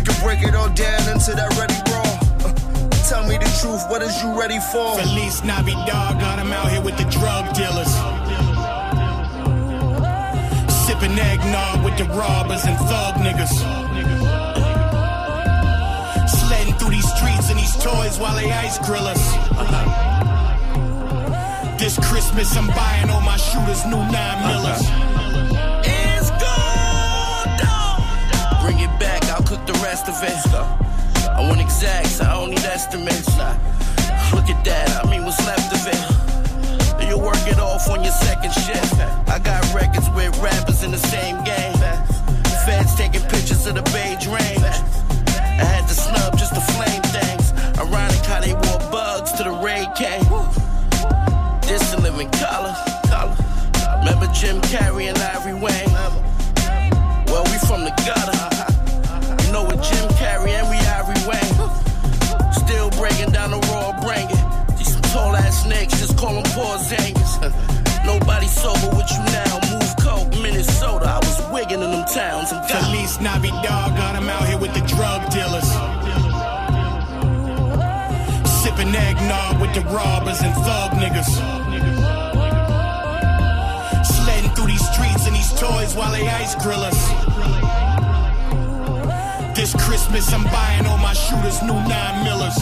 [0.05, 2.05] could break it all down into that ready raw.
[2.45, 2.53] Uh,
[3.09, 4.97] tell me the truth, what is you ready for?
[4.99, 7.93] Feliz Navidad, got him out here with the drug dealers.
[10.85, 13.55] Sipping eggnog with the robbers and thug niggas.
[16.29, 19.25] Sledding through these streets and these toys while they ice grill us.
[21.79, 24.83] This Christmas, I'm buying all my shooters new nine millers.
[24.83, 25.14] It's
[29.45, 30.33] I'll cook the rest of it.
[31.29, 33.29] I want exacts, I don't need estimates.
[34.33, 37.09] Look at that, I mean what's left of it.
[37.09, 38.95] You work it off on your second shift.
[39.29, 41.77] I got records with rappers in the same game.
[42.65, 44.65] Feds taking pictures of the beige range.
[44.65, 47.53] I had to snub just to flame things.
[47.77, 50.25] Ironic how they wore bugs to the raid came.
[51.69, 52.75] This a living color.
[53.99, 55.93] Remember Jim Carrey and Ivory Wayans?
[57.29, 58.54] Well, we from the gutter.
[59.55, 62.53] Know what Jim Carrey and we Ivory Wayans.
[62.53, 64.77] Still breaking down the raw it.
[64.77, 67.39] These some tall ass niggas, just call them poor Zangas.
[68.05, 69.55] Nobody sober with you now.
[69.71, 71.07] Move coke, Minnesota.
[71.07, 72.51] I was wigging in them towns.
[72.51, 72.83] I'm gone.
[72.83, 73.21] Feliz
[73.63, 75.71] dog, got him out here with the drug dealers.
[78.59, 81.31] Sipping eggnog with the robbers and thug niggas.
[84.03, 86.83] Sledding through these streets and these toys while they ice grill
[90.15, 92.57] Christmas, I'm buying all my shooters new nine millers.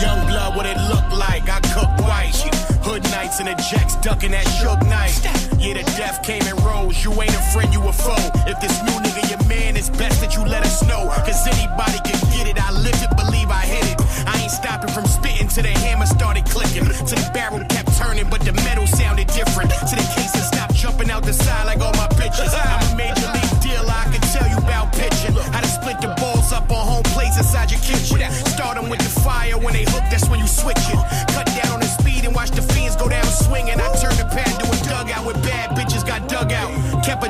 [0.00, 1.44] Young blood, what it look like?
[1.44, 2.32] I cook white.
[2.80, 5.12] Hood nights and the jacks ducking that shook night.
[5.60, 7.04] Yeah, the death came and rose.
[7.04, 8.16] You ain't a friend, you a foe.
[8.48, 11.12] If this new nigga your man, it's best that you let us know.
[11.28, 12.56] Cause anybody can get it.
[12.56, 14.00] I live it, believe I hit it.
[14.24, 16.88] I ain't stopping from spitting till the hammer started clicking.
[17.04, 17.17] Till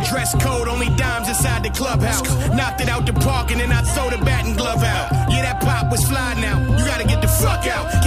[0.09, 2.23] dress code, only dimes inside the clubhouse.
[2.51, 5.13] Knocked it out the park and then I throw the bat and glove out.
[5.31, 6.59] Yeah, that pop was fly now.
[6.61, 7.98] You gotta get the fuck out.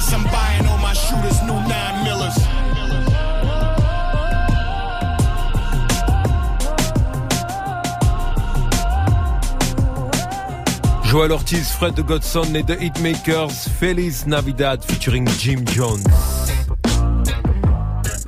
[0.00, 2.38] I'm buying all my shooters new nine millers.
[11.02, 16.04] Joel Ortiz, Fred de Godson et The Hitmakers, Feliz Navidad featuring Jim Jones.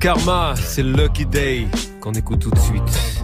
[0.01, 1.67] Karma, c'est Lucky Day
[2.01, 3.20] qu'on écoute tout de suite.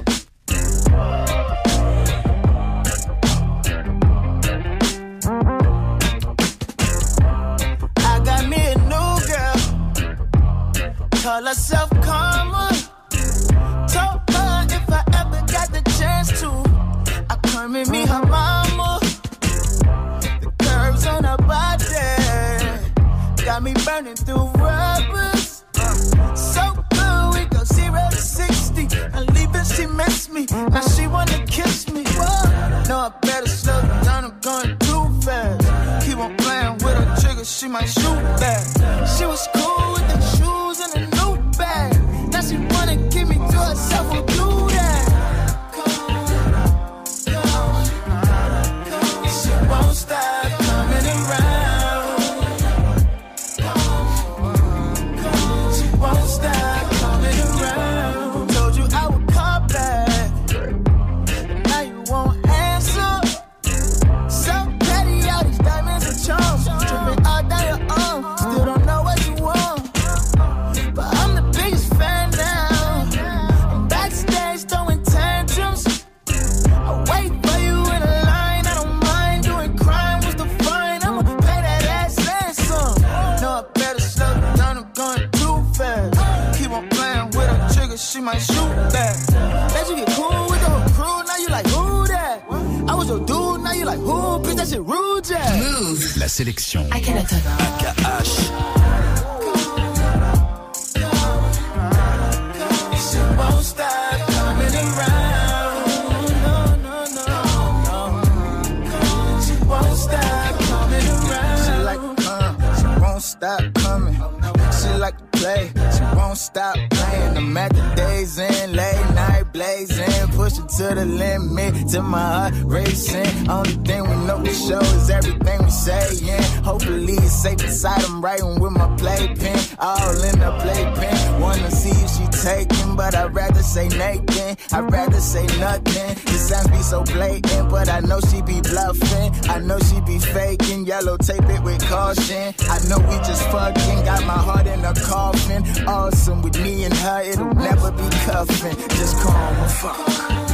[120.90, 123.50] To the limit, to my heart racing.
[123.50, 126.44] Only thing we know for sure is everything we saying.
[126.64, 131.42] Hopefully it's safe beside I'm writing with my playpen, all in the playpen.
[131.42, 134.58] Wanna see if she taking, but I'd rather say naked.
[134.72, 136.16] I'd rather say nothing.
[136.26, 139.32] The signs be so blatant, but I know she be bluffing.
[139.50, 140.86] I know she be faking.
[140.86, 142.54] Yellow tape it with caution.
[142.70, 144.06] I know we just fucking.
[144.06, 145.64] Got my heart in a coffin.
[145.88, 148.78] Awesome with me and her, it'll never be cuffing.
[148.90, 150.47] Just call me fuck.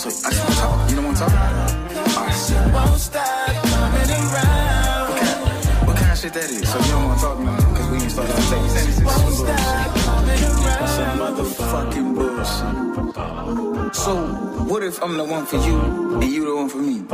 [0.00, 0.88] So I just want to talk.
[0.88, 1.32] You don't want to talk?
[1.34, 2.40] Alright.
[5.86, 6.72] What kind of shit that is?
[6.72, 7.56] So you don't want to talk now?
[7.68, 8.96] Because we ain't started taking sentences.
[8.96, 9.60] Some bullshit.
[10.88, 13.94] Some motherfucking bullshit.
[13.94, 14.16] So,
[14.64, 15.78] what if I'm the one for you
[16.18, 17.04] and you the one for me?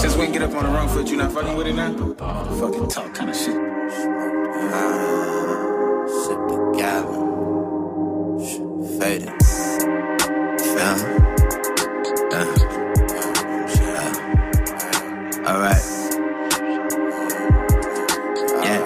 [0.00, 1.92] Since we can get up on the wrong foot, you not fucking with it now?
[1.92, 3.52] Fucking talk kind of shit.
[6.24, 7.28] Sip the gallon.
[8.98, 9.42] Faded.
[10.74, 11.31] Fam.
[12.32, 12.38] Uh.
[12.38, 14.12] Uh.
[15.46, 15.84] Alright.
[18.64, 18.80] Yeah.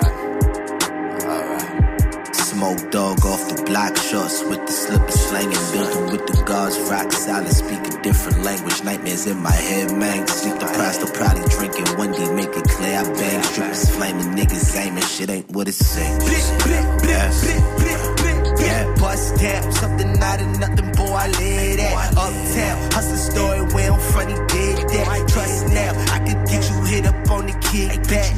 [2.32, 7.12] Smoke dog off the block shots with the slipper slanging, building with the guards, rock
[7.12, 8.82] solid, speak a different language.
[8.82, 10.26] Nightmares in my head, man.
[10.26, 11.86] Sleep deprived, still probably drinking.
[11.96, 15.04] One day make it clear, I bang strippers, flaming niggas, aiming.
[15.04, 16.24] Shit ain't what it seems.
[17.06, 17.75] Yeah.
[19.16, 22.12] Bust down, something out of nothing, boy, I live that.
[22.18, 25.28] Uptown, hustle story, where I'm he did that.
[25.28, 28.32] Trust now, I could get you hit up on the kickback.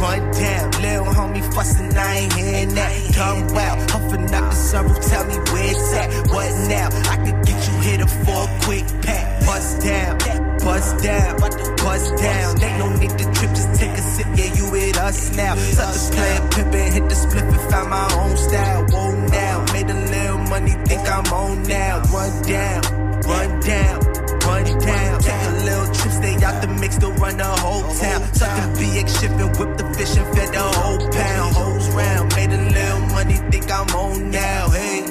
[0.00, 3.14] Run down, little homie fussing, I ain't hearing that.
[3.16, 6.30] Come wow, huffing up the sunroof, tell me where it's at.
[6.30, 6.88] What now?
[7.10, 9.44] I could get you hit up for a quick pack.
[9.44, 10.18] Bust down,
[10.60, 12.62] bust down, bust down.
[12.62, 14.49] Ain't no need to trip, just take a sip, yeah,
[15.10, 15.54] us now.
[15.56, 18.82] Suckers playing pimpin', hit the split and found my own style.
[18.92, 22.02] Whoa now, made a little money, think I'm on now.
[22.14, 22.82] Run down,
[23.30, 23.98] run down.
[24.40, 28.20] Run down, take a little trip, stay out the mix, don't run the whole town.
[28.34, 31.54] Suck the BX shipping, whip the fish and fed the whole pound.
[31.56, 34.70] Hoes round, made a little money, think I'm on now.
[34.70, 35.09] Hey,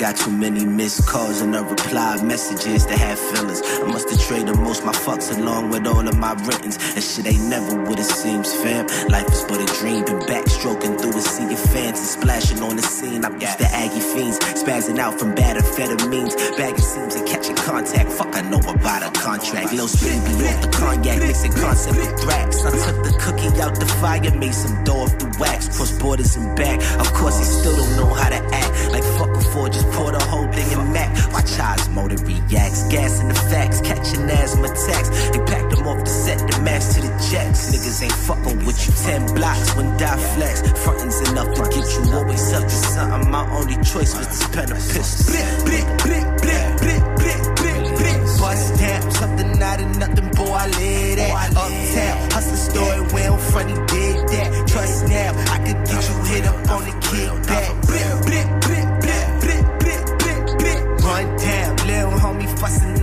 [0.00, 3.60] got too many missed calls and unreplied messages that have feelings.
[3.62, 6.78] I must have traded most my fucks along with all of my writtens.
[6.94, 8.86] And shit ain't never what it seems, fam.
[9.08, 12.76] Life is but a dream, been backstroking through a sea of fans and splashing on
[12.76, 13.26] the scene.
[13.26, 18.10] I'm used to Aggie fiends, spazzing out from bad amphetamines, bagging seams and catching contact.
[18.10, 19.74] Fuck, I know about a contract.
[19.74, 22.64] Lil Speedy be off the cognac, mixing concept with thrax.
[22.64, 26.36] I took the cookie out the fire, made some dough off the wax, cross borders
[26.36, 26.80] and back.
[26.98, 28.92] Of course, he still don't know how to act.
[28.92, 31.10] Like fuck before, just pour the whole thing in Mac.
[31.32, 32.86] Watch how his motor reacts.
[32.88, 35.08] Gas in the facts, catching asthma attacks.
[35.30, 37.70] They packed him off the set, the mask to the jets.
[37.72, 38.92] Niggas ain't fucking with you.
[39.04, 40.62] Ten blocks, when die flex.
[40.82, 43.30] Frontin's enough to get you always up to something.
[43.30, 45.34] My only choice was this pen and pistol.
[45.66, 48.18] Blick, blick, blick, blick, blick, blick, blick, blick.
[48.40, 51.56] Bust down, something out of nothing, boy, I live that.
[51.56, 54.68] Uptown, hustle story, don't front, did that.
[54.68, 57.79] Trust now, I could get you hit up on the kickback.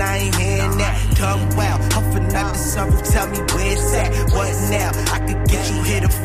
[0.08, 0.96] I ain't hearing that.
[1.16, 4.10] Tongue wow, huffing out the sunroof, tell me where it's at.
[4.32, 4.92] What now?
[5.16, 6.18] I could get you hit a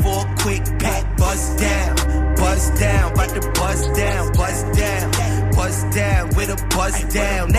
[0.42, 1.16] quick pack.
[1.16, 1.96] Bust down,
[2.36, 5.10] bust down, about to bust down, bust down.
[5.52, 7.51] Bust down with a bust down.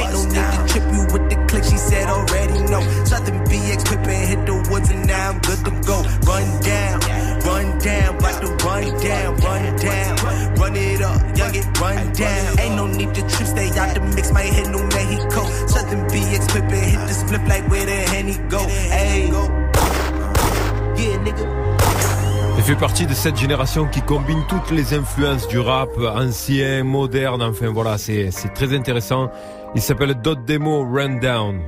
[22.74, 27.43] Il fait partie de cette génération qui combine toutes les influences du rap ancien, moderne,
[27.43, 29.30] enfin voilà, c'est c'est très intéressant.
[29.76, 31.61] Il s'appelle Dot Demo Rundown.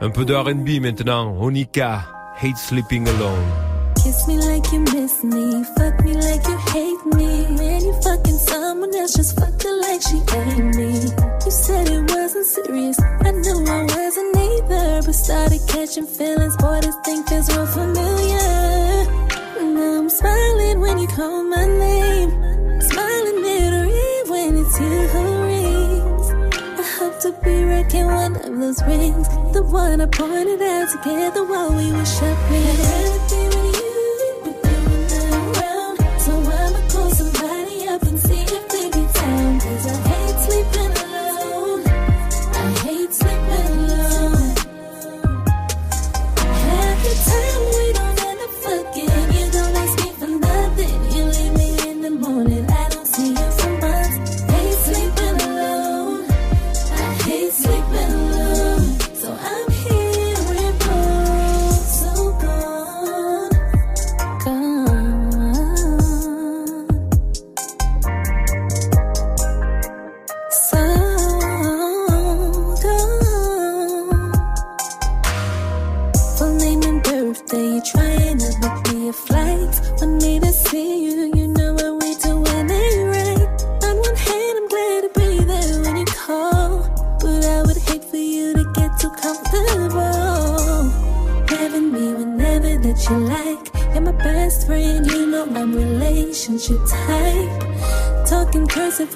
[0.00, 2.06] Un peu de R&B maintenant, Onika,
[2.40, 3.44] Hate Sleeping Alone.
[3.96, 7.44] Kiss me like you miss me, fuck me like you hate me.
[7.58, 11.00] When you fucking someone else, just fuck her like she ain't me.
[11.44, 16.56] You said it wasn't serious, I knew I wasn't either, but started catching feelings.
[16.56, 19.23] Boy, this thing feels real familiar.
[19.74, 22.30] Now I'm smiling when you call my name,
[22.80, 26.30] smiling bittery when it's you who rings.
[26.78, 31.44] I hope to be rocking one of those rings, the one I pointed out together
[31.44, 33.53] while we were shopping.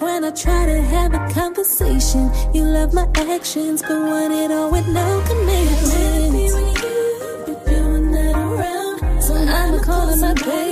[0.00, 2.30] When I try to have a conversation.
[2.54, 6.50] You love my actions, but want it all with no commitment.
[9.22, 10.67] So I'ma call my baby.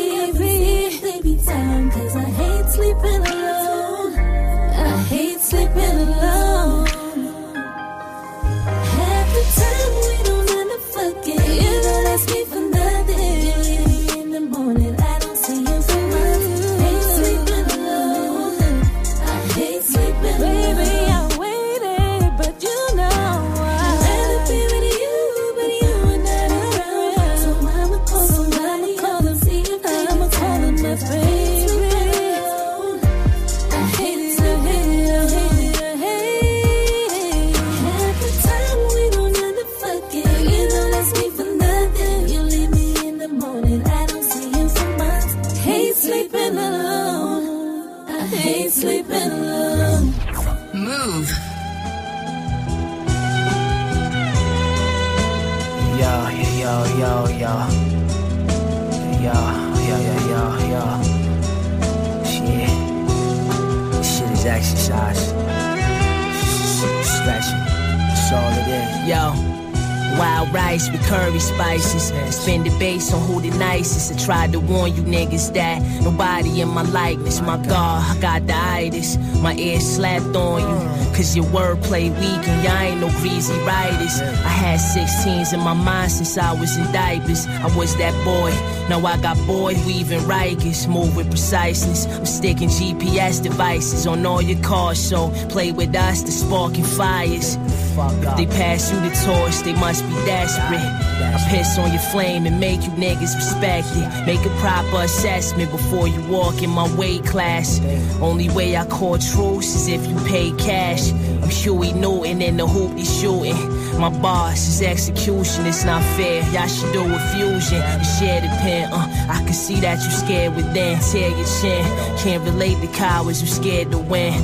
[76.27, 77.41] Nobody in my likeness.
[77.41, 79.17] My God, I got the itis.
[79.41, 81.07] My ear slapped on you.
[81.15, 84.21] Cause your wordplay weak and y'all ain't no greasy writers.
[84.21, 87.47] I had 16s in my mind since I was in diapers.
[87.47, 88.51] I was that boy.
[88.91, 92.07] Now I got boy weaving Rikers, move with preciseness.
[92.07, 97.57] I'm sticking GPS devices on all your cars, so play with us, the sparking fires.
[97.99, 100.81] If they pass you the torch, they must be desperate.
[100.81, 104.27] I piss on your flame and make you niggas respect it.
[104.27, 107.81] Make a proper assessment before you walk in my weight class.
[108.21, 111.11] Only way I call truce is if you pay cash.
[111.13, 113.57] I'm Huey Newton in the hoop he's shooting.
[113.99, 116.43] My boss is execution, it's not fair.
[116.53, 118.93] Y'all should do a fusion and share the pen.
[118.93, 120.99] Uh, I can see that you scared within.
[121.01, 121.85] Tear your chin.
[122.19, 124.35] Can't relate to cowards who scared to win.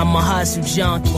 [0.00, 1.12] I'm a hustle junkie.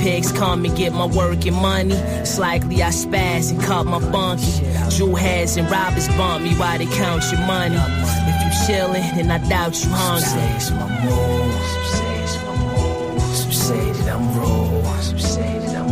[0.00, 1.96] Pigs come and get my work and money.
[2.38, 4.62] Likely I spaz and cut my bunkie.
[4.96, 7.74] Jewel heads and robbers bump me while they count your money.
[7.74, 10.60] If you chillin', then I doubt you hungry.
[10.60, 11.54] Some say my move.
[13.34, 15.00] Some say that I'm raw.
[15.00, 15.88] Some say that I'm.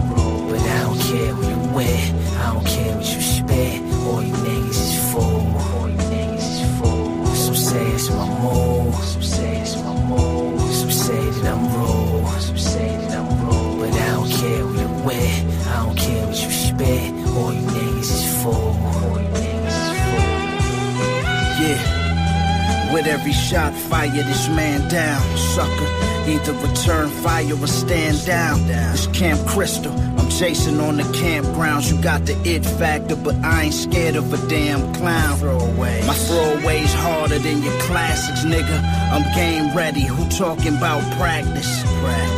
[0.48, 2.38] But I don't care who you with.
[2.38, 3.82] I don't care what you spit.
[4.06, 5.22] All you niggas is full.
[5.22, 7.26] All you niggas is full.
[7.26, 8.94] Some say it's my move.
[8.94, 10.60] Some say it's my move.
[10.72, 11.95] Some say that I'm raw.
[15.14, 17.12] I don't care what you spit.
[17.36, 18.74] All you niggas is full.
[21.60, 22.92] Yeah.
[22.92, 26.06] With every shot, fire this man down, sucker.
[26.28, 28.60] Either return fire or stand down.
[28.68, 30.15] It's Camp Crystal.
[30.26, 31.88] I'm chasing on the campgrounds.
[31.88, 35.38] You got the it factor, but I ain't scared of a damn clown.
[35.78, 38.76] My throwaway's harder than your classics, nigga.
[39.12, 40.00] I'm game ready.
[40.00, 41.84] Who talking about practice?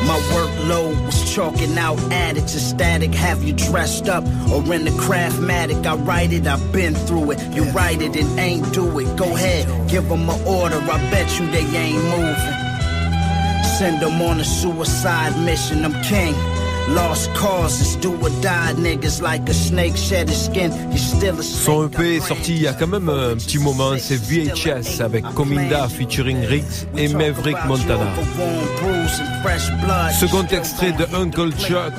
[0.07, 2.55] My workload was chalking out addicts.
[2.57, 5.87] A static have you dressed up or in the craftmatic.
[5.87, 7.55] I write it, I've been through it.
[7.55, 9.17] You write it and ain't do it.
[9.17, 10.77] Go ahead, give them an order.
[10.77, 13.65] I bet you they ain't moving.
[13.79, 15.87] Send them on a suicide mission.
[15.87, 16.35] I'm king.
[16.95, 20.73] Lost causes, do or die niggas like a snake shed his skin.
[20.91, 23.93] You still a Son EP est sorti il y a quand même un petit moment,
[23.99, 28.07] c'est VHS avec Cominda featuring Riggs et Maverick Montana.
[30.19, 31.93] Second extrait de Uncle Chuck.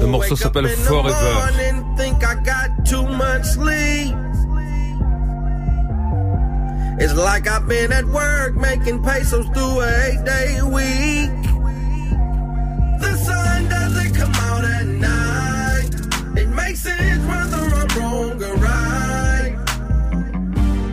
[0.00, 1.14] Le morceau s'appelle Forever.
[1.34, 4.14] morning, think I got too much sleep.
[7.02, 11.39] It's like I've been at work making pesos through a eight day week.
[16.50, 19.56] Makes sense whether I'm wrong or right.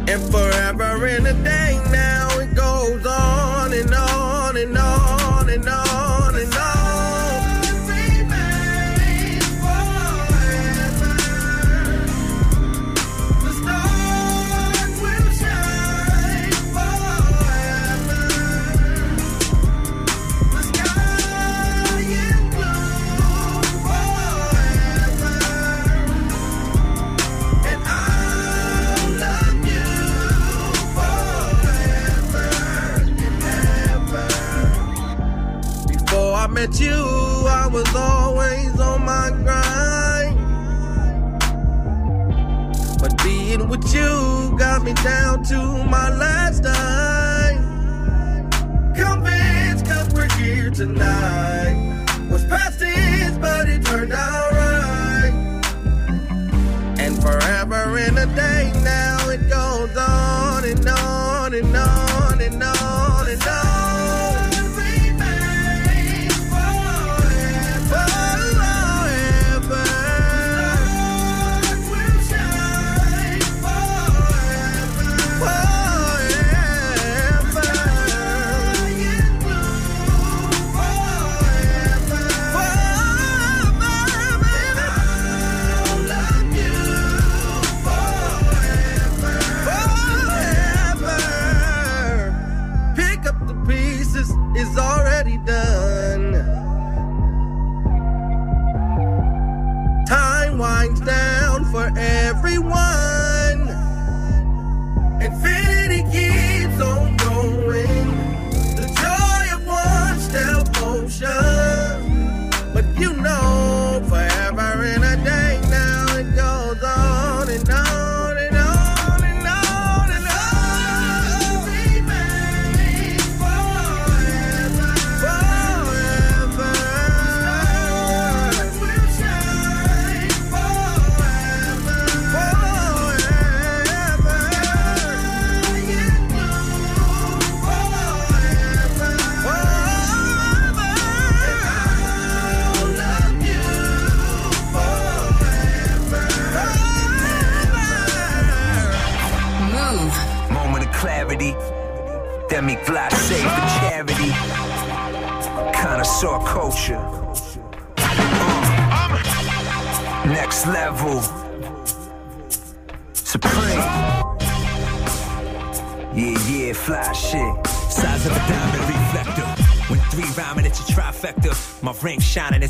[0.10, 1.67] And forever in a day
[36.68, 40.38] met you, I was always on my grind.
[43.00, 47.64] But being with you got me down to my last dime.
[48.94, 52.06] Convinced cause we're here tonight.
[52.30, 55.34] Was past tense, but it turned out right.
[57.00, 58.77] And forever in a day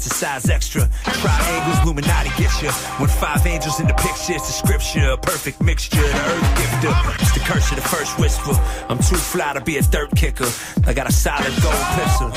[0.08, 0.90] a size extra.
[1.04, 2.72] Triangles, Illuminati get you.
[3.00, 5.12] When five angels in the picture, it's a scripture.
[5.12, 7.22] A perfect mixture, the earth gifter.
[7.22, 8.54] It's the curse of the first whisper.
[8.90, 10.50] I'm too fly to be a dirt kicker.
[10.86, 12.32] I got a solid gold pistol.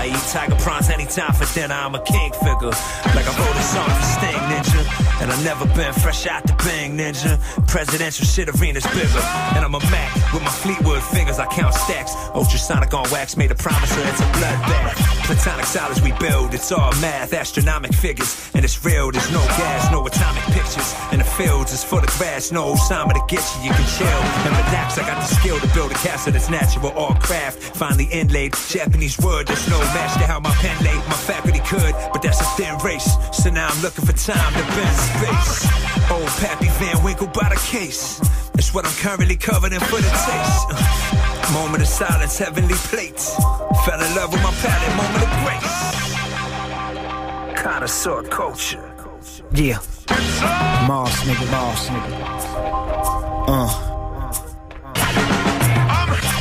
[0.00, 1.74] I eat tiger prawns anytime for dinner.
[1.74, 2.74] I'm a king figure.
[3.14, 5.09] Like I wrote a song for Sting Ninja.
[5.20, 7.38] And I've never been fresh out the bang ninja.
[7.68, 9.24] Presidential shit arena's bigger.
[9.54, 11.38] And I'm a Mac with my Fleetwood fingers.
[11.38, 12.14] I count stacks.
[12.34, 15.10] Ultrasonic on wax made a promise, so it's a bloodbath.
[15.26, 18.50] Platonic solids we build, it's all math, astronomic figures.
[18.54, 20.94] And it's real, there's no gas, no atomic pictures.
[21.12, 24.08] And the fields is full of grass, no Osama to get you, you can chill
[24.08, 24.98] and relax.
[24.98, 27.58] I got the skill to build a castle that's natural, all craft.
[27.76, 30.96] Finally inlaid, Japanese wood, there's no match to how my pen laid.
[31.06, 33.10] My faculty could, but that's a thin race.
[33.32, 36.10] So now I'm looking for time to bend space.
[36.10, 38.18] Old Pappy Van Winkle by the case.
[38.54, 40.66] That's what I'm currently covered in for the taste.
[40.70, 43.34] Uh, moment of silence, heavenly plates.
[43.84, 45.80] Fell in love with my palette, moment of grace.
[47.62, 48.86] Connoisseur culture.
[49.52, 49.78] Yeah.
[50.86, 52.12] Mars, nigga, Mars, nigga.
[53.48, 53.99] Uh.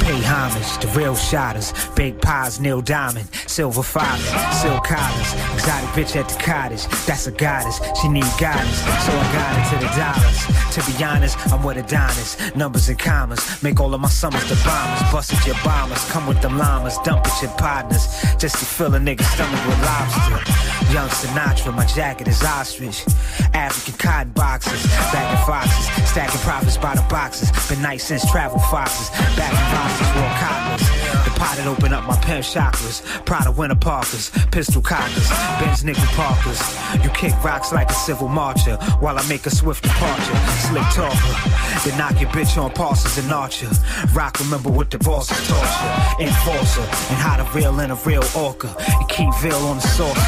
[0.10, 1.72] Pay homage to real shotters.
[1.96, 3.30] Big pies, Neil Diamond.
[3.46, 5.34] Silver filing, silk collars.
[5.54, 6.88] Exotic bitch at the cottage.
[7.06, 7.80] That's a goddess.
[8.02, 8.80] She need guidance.
[9.06, 10.60] So I got it to the dollars.
[10.74, 12.56] To be honest, I'm with Adonis.
[12.56, 13.62] Numbers and commas.
[13.62, 15.12] Make all of my summers the bombers.
[15.12, 16.04] Bust at your bombers.
[16.10, 16.98] Come with them llamas.
[17.04, 18.08] Dump at your partners.
[18.40, 20.70] Just to fill a nigga's stomach with lobster.
[20.92, 23.06] Young Sinatra, my jacket is ostrich.
[23.54, 24.82] African cotton boxes.
[25.14, 26.10] Bagging foxes.
[26.10, 27.52] Stacking profits by the boxes.
[27.70, 29.10] Been nice since travel foxes.
[29.38, 31.00] Back in boxes, wore cottoners.
[31.26, 33.04] The pot that open up my pimp chakras.
[33.26, 34.32] Prada winter parkers.
[34.52, 35.30] Pistol cockers.
[35.60, 36.62] Benz nickel parkers.
[37.04, 38.76] You kick rocks like a civil marcher.
[39.00, 40.38] While I make a swift departure.
[40.68, 41.36] Slick talker.
[41.84, 43.70] Then knock your bitch on passes and archer.
[44.14, 46.24] Rock, remember what the boss is torture.
[46.24, 46.82] Enforcer.
[47.12, 48.74] And how to reel in a real orca.
[48.78, 50.20] And keep veil on the saucer.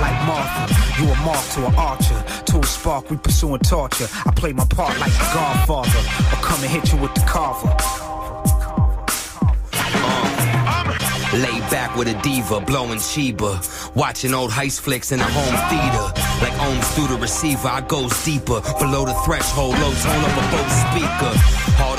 [0.00, 0.74] Like Martha.
[1.00, 2.24] You a mark to an archer.
[2.46, 4.06] To a spark, we pursuing torture.
[4.26, 5.98] I play my part like the Godfather.
[6.32, 8.13] Or come and hit you with the carver.
[11.34, 13.60] Lay back with a diva, blowing Sheba.
[13.96, 16.06] Watching old heist flicks in a home theater.
[16.40, 18.60] Like ohms through the receiver, I goes deeper.
[18.78, 21.32] Below the threshold, low tone up a Bose speaker.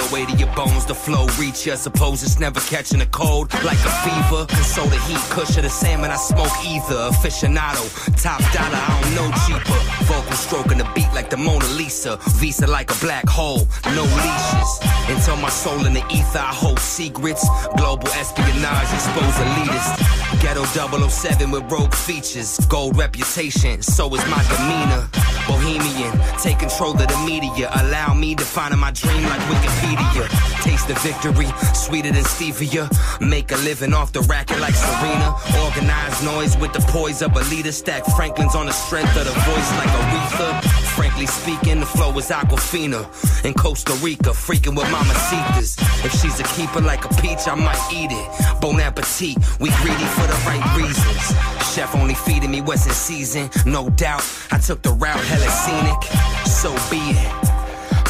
[0.07, 1.75] The way to your bones, the flow reach ya.
[1.75, 4.45] Suppose it's never catching a cold like a fever.
[4.47, 7.09] Console the heat, cushion the salmon, I smoke either.
[7.11, 7.83] Aficionado,
[8.21, 9.79] top dollar, I don't know cheaper.
[10.05, 12.17] Vocal stroking the beat like the Mona Lisa.
[12.39, 14.71] Visa like a black hole, no leashes.
[15.07, 17.47] Until my soul in the ether, I hold secrets.
[17.77, 20.41] Global espionage, expose elitists.
[20.41, 22.59] Ghetto 007 with rogue features.
[22.67, 25.07] Gold reputation, so is my demeanor.
[25.47, 27.69] Bohemian, take control of the media.
[27.75, 30.27] Allow me to find my dream like Wikipedia.
[30.63, 32.89] Taste the victory, sweeter than stevia.
[33.21, 35.35] Make a living off the racket like Serena.
[35.63, 37.71] Organized noise with the poise of a leader.
[37.71, 40.84] Stack Franklin's on the strength of the voice like Aretha.
[40.95, 43.03] Frankly speaking, the flow is Aquafina.
[43.43, 45.77] In Costa Rica, freaking with mamacitas.
[46.05, 48.61] If she's a keeper like a peach, I might eat it.
[48.61, 51.73] Bon appetit, we greedy for the right reasons.
[51.73, 54.23] Chef only feeding me what's in season, no doubt.
[54.51, 56.01] I took the route hella scenic,
[56.45, 57.44] so be it.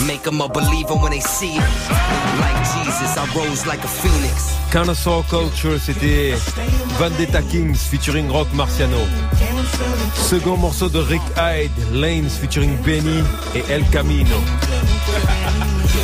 [0.04, 1.64] Make them a believer when they see it.
[2.40, 4.56] Like Jesus, I rose like a phoenix.
[4.72, 6.36] Connoisseur Culture, c'était
[7.00, 9.00] Vendetta Kings featuring Rock Marciano.
[10.16, 13.24] Second morceau de Rick Hyde, Lanes featuring Benny
[13.56, 14.36] et El Camino.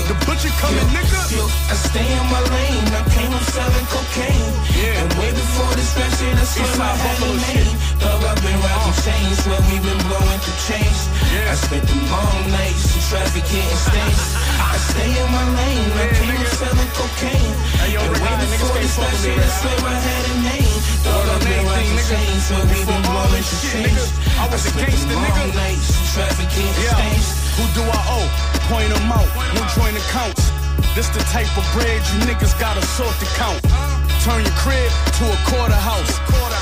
[0.07, 1.19] The butcher coming, nigga.
[1.37, 2.87] Look, I stay in my lane.
[2.91, 4.51] I came up selling cocaine.
[4.75, 5.01] Yeah.
[5.01, 7.75] And way before this shit, I swear I had a name.
[8.01, 9.39] Thug, I've been rapping chains.
[9.47, 10.99] Where we been blowing through chains.
[11.31, 11.53] Yeah.
[11.53, 14.21] I spent the long nights in traffic hitting stains.
[14.59, 15.91] I stay in my lane.
[15.95, 17.55] I came up selling cocaine.
[17.91, 20.30] And way before this shit, I swear I had a name.
[20.30, 20.30] Thug, I've
[22.11, 22.51] been rapping chains.
[22.51, 24.03] Where we been blowing through chains.
[24.39, 25.55] I was a spent gangster, the nigga.
[25.55, 26.49] nights in traffic
[26.83, 26.95] Yeah.
[26.95, 27.27] stains.
[27.57, 28.29] Who do I owe?
[28.69, 29.29] Point them out.
[29.55, 30.51] No joint accounts.
[30.95, 33.61] This the type of bread you niggas gotta sort to count.
[34.21, 36.13] Turn your crib to a quarter house.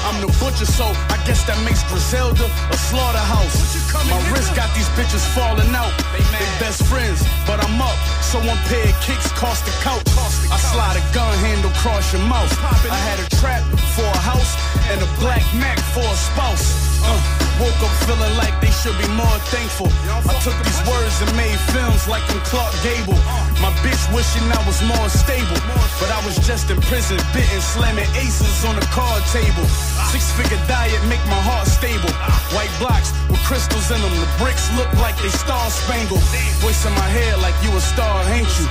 [0.07, 3.83] I'm the butcher, so I guess that makes Griselda a slaughterhouse.
[4.07, 5.91] My wrist got these bitches falling out.
[6.15, 7.99] They best friends, but I'm up.
[8.23, 10.07] So one pair of kicks cost the couch.
[10.47, 12.47] I slide a gun handle across your mouth.
[12.63, 13.59] I had a trap
[13.91, 14.55] for a house
[14.87, 16.71] and a black Mac for a spouse.
[17.03, 19.91] Uh, woke up feeling like they should be more thankful.
[20.07, 23.19] I took these words and made films like I'm Clark Gable.
[23.59, 25.59] My bitch wishing I was more stable,
[25.99, 29.67] but I was just in prison, bitten, slamming aces on the card table.
[30.09, 32.09] Six figure diet make my heart stable.
[32.55, 36.23] White blocks with crystals in them, the bricks look like they star spangled.
[36.63, 38.65] Voice in my head like you a star, ain't you?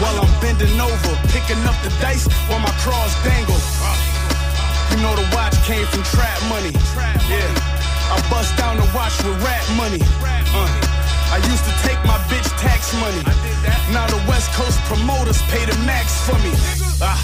[0.00, 3.60] While I'm bending over, picking up the dice while my cross dangle.
[4.90, 6.72] You know the watch came from trap money.
[7.30, 7.46] Yeah,
[8.10, 10.02] I bust down the watch with rap money.
[10.50, 10.66] Uh,
[11.30, 13.22] I used to take my bitch tax money.
[13.94, 16.50] Now the West Coast promoters pay the max for me.
[17.00, 17.18] Ah,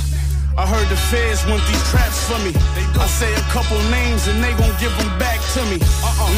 [0.57, 2.55] I heard the feds want these traps for me.
[3.03, 5.82] I say a couple names and they gon' give them back to me.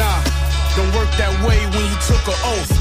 [0.01, 2.71] Nah, don't work that way when you took an oath.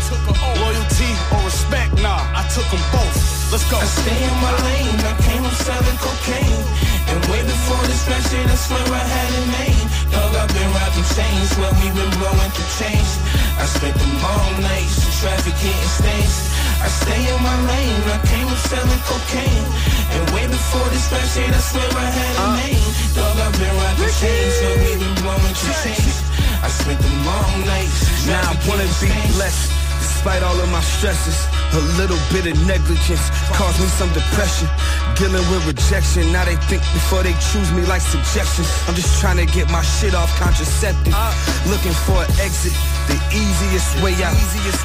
[0.61, 3.17] Loyalty or respect, nah, I took them both.
[3.49, 3.81] Let's go.
[3.81, 6.63] I stay in my lane, I came from selling cocaine.
[7.09, 9.89] And way before this shit, I swear I had a name.
[10.13, 13.13] Dog, I've been rocking chains, where we been blowing through chains.
[13.57, 16.37] I spent the long nights in traffic hitting stains.
[16.85, 19.67] I stay in my lane, I came from selling cocaine.
[20.13, 22.45] And way before this rap shit, I swear I had uh.
[22.45, 22.89] a name.
[23.17, 26.29] Dog, I've been rocking chains, where we been blowing through chains.
[26.69, 29.73] I spent the long nights Now I wanna be blessed.
[30.05, 33.25] Despite all of my stresses, a little bit of negligence
[33.57, 34.69] caused me some depression.
[35.17, 38.69] Dealing with rejection, now they think before they choose me like suggestions.
[38.85, 41.17] I'm just trying to get my shit off contraceptive.
[41.17, 41.33] Uh.
[41.73, 42.77] Looking for an exit,
[43.09, 44.37] the easiest way out.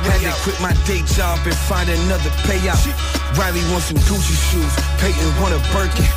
[0.08, 2.80] Had to quit my day job and find another payout.
[3.36, 4.74] Riley wants some Gucci shoes,
[5.04, 6.08] Peyton want a Birkin.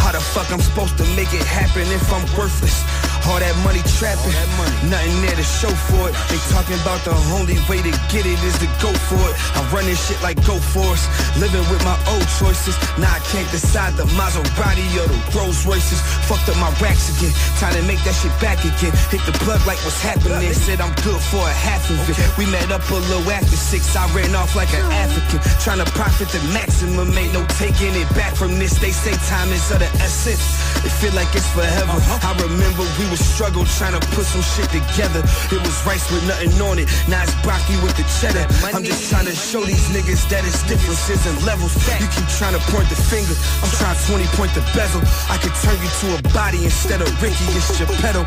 [0.00, 2.82] How the fuck I'm supposed to make it happen if I'm worthless?
[3.28, 4.72] All that money trapping, that money.
[4.88, 6.16] nothing there to show for it.
[6.32, 9.36] They talking about the only way to get it is to go for it.
[9.54, 11.04] I run this shit like go force,
[11.36, 12.72] living with my old choices.
[12.96, 16.00] Now I can't decide the Maserati or the Rolls Royces.
[16.24, 17.30] Fucked up my racks again,
[17.60, 18.96] time to make that shit back again.
[19.12, 20.48] Hit the plug like what's happening.
[20.56, 22.16] Said I'm good for a half of it.
[22.40, 23.92] We met up a little after six.
[23.94, 27.12] I ran off like an African, trying to profit the maximum.
[27.12, 28.80] Ain't no taking it back from this.
[28.80, 30.60] They say time is of the essence.
[30.86, 31.98] It feel like it's forever.
[31.98, 32.28] Uh-huh.
[32.28, 35.20] I remember we was struggle trying to put some shit together.
[35.50, 36.88] It was rice with nothing on it.
[37.08, 38.46] Now it's broccoli with the cheddar.
[38.70, 41.74] I'm just trying to show these niggas that it's differences and levels.
[42.00, 43.34] You keep trying to point the finger.
[43.60, 45.02] I'm trying 20 point the bezel.
[45.28, 47.44] I could turn you to a body instead of Ricky.
[47.56, 48.24] It's Geppetto.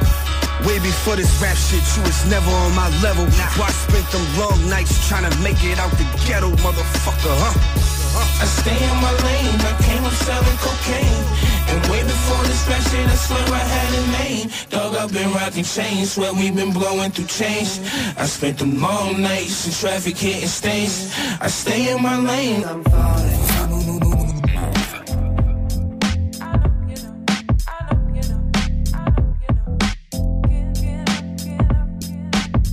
[0.62, 3.26] Way before this rap shit, you was never on my level.
[3.58, 7.84] Why I spent them long nights trying to make it out the ghetto, motherfucker, huh?
[8.16, 11.53] I stay in my lane, I came up selling cocaine.
[11.70, 14.50] And way before rap shit, I swear I had a name.
[14.70, 17.80] Dog, I've been rocking chains, swear we been blowing through chains.
[18.18, 21.14] I spent them long nights in traffic hitting stains.
[21.42, 22.64] I stay in my lane.
[22.66, 22.84] I'm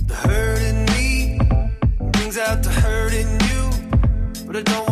[0.07, 0.17] The
[2.13, 4.90] brings out the hurt in you, but I don't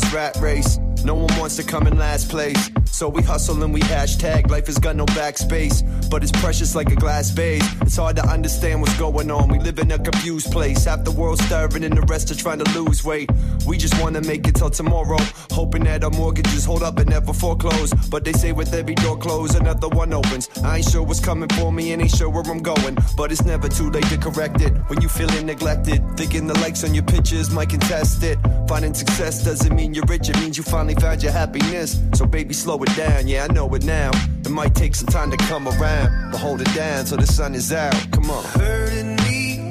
[0.00, 0.78] this rat race.
[1.04, 2.70] No one wants to come in last place.
[2.86, 4.50] So we hustle and we hashtag.
[4.50, 5.84] Life has got no backspace.
[6.10, 7.62] But it's precious like a glass vase.
[7.82, 9.48] It's hard to understand what's going on.
[9.48, 10.84] We live in a confused place.
[10.84, 13.30] Half the world starving and the rest are trying to lose weight.
[13.66, 15.18] We just wanna make it till tomorrow.
[15.52, 17.92] Hoping that our mortgages hold up and never foreclose.
[18.10, 20.48] But they say with every door closed, another one opens.
[20.64, 22.96] I ain't sure what's coming for me and ain't sure where I'm going.
[23.16, 24.72] But it's never too late to correct it.
[24.88, 28.38] When you feeling neglected, thinking the likes on your pictures might contest it.
[28.66, 32.00] Finding success doesn't mean you're rich, it means you finally found your happiness.
[32.14, 34.10] So baby, slow it down, yeah, I know it now.
[34.44, 37.54] It might take some time to come around, but hold it down till the sun
[37.54, 37.94] is out.
[38.12, 38.44] Come on.
[38.44, 39.68] hurt in me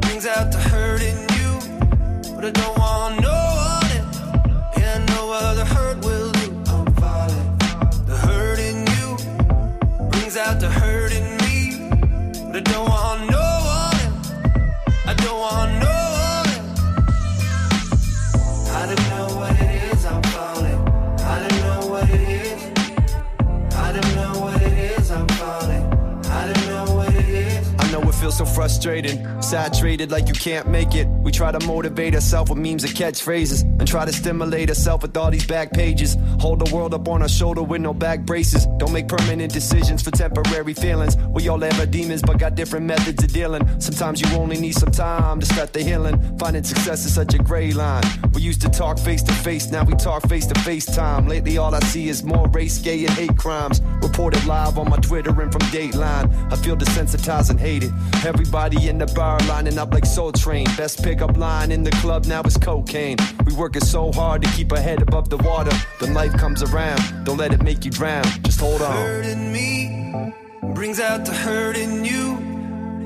[0.00, 3.38] brings out the hurt in you, but I don't want no
[3.72, 3.90] one.
[4.78, 6.46] Yeah, no other hurt will do.
[6.68, 7.56] I'm.
[8.06, 11.90] The hurt in you brings out the hurt in me,
[12.52, 13.46] but I don't want no
[13.78, 14.10] one.
[15.06, 15.85] I don't want no
[28.26, 29.24] Feels so frustrated.
[29.40, 31.06] saturated like you can't make it.
[31.06, 35.16] We try to motivate ourselves with memes and catchphrases, and try to stimulate ourselves with
[35.16, 36.16] all these back pages.
[36.40, 38.66] Hold the world up on our shoulder with no back braces.
[38.78, 41.16] Don't make permanent decisions for temporary feelings.
[41.16, 43.62] We all have our demons, but got different methods of dealing.
[43.80, 46.36] Sometimes you only need some time to start the healing.
[46.36, 48.02] Finding success is such a gray line.
[48.34, 51.28] We used to talk face to face, now we talk face to face time.
[51.28, 53.80] Lately, all I see is more race, gay, and hate crimes.
[54.02, 56.52] Reported live on my Twitter and from Dateline.
[56.52, 57.92] I feel desensitized and hated.
[58.24, 60.66] Everybody in the bar lining up like Soul Train.
[60.76, 63.18] Best pickup line in the club now is cocaine.
[63.44, 65.72] We working so hard to keep our head above the water.
[66.00, 67.00] Then life comes around.
[67.24, 68.24] Don't let it make you drown.
[68.42, 68.92] Just hold on.
[68.92, 69.86] Hurt in me
[70.76, 72.36] brings out the hurt in you.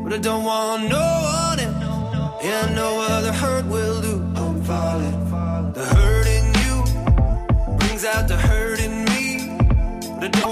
[0.03, 2.45] But I don't want no one else.
[2.45, 4.15] Yeah, no other hurt will do.
[4.35, 5.73] I'm falling.
[5.73, 6.75] The hurt in you
[7.79, 9.21] brings out the hurt in me.
[10.17, 10.50] But I don't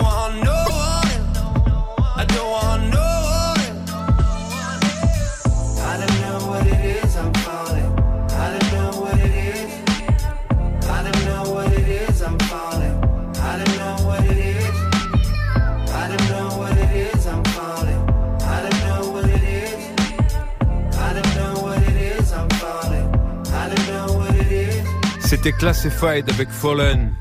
[25.28, 27.12] C'était Classified avec Fallen.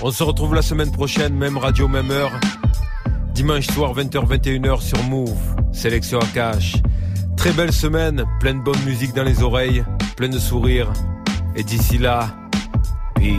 [0.00, 2.32] On se retrouve la semaine prochaine, même radio, même heure.
[3.34, 5.38] Dimanche soir, 20h-21h sur Move.
[5.70, 6.74] Sélection à cash.
[7.36, 9.84] Très belle semaine, pleine de bonne musique dans les oreilles,
[10.16, 10.92] plein de sourires.
[11.54, 12.34] Et d'ici là,
[13.14, 13.38] peace.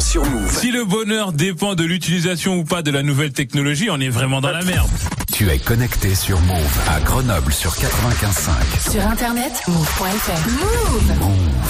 [0.00, 0.58] sur Move.
[0.58, 4.40] Si le bonheur dépend de l'utilisation ou pas de la nouvelle technologie, on est vraiment
[4.40, 4.90] dans la merde.
[5.32, 8.90] Tu es connecté sur Move à Grenoble sur 95.5.
[8.90, 10.48] Sur internet, move.fr.
[10.48, 11.18] Move.
[11.20, 11.64] Move.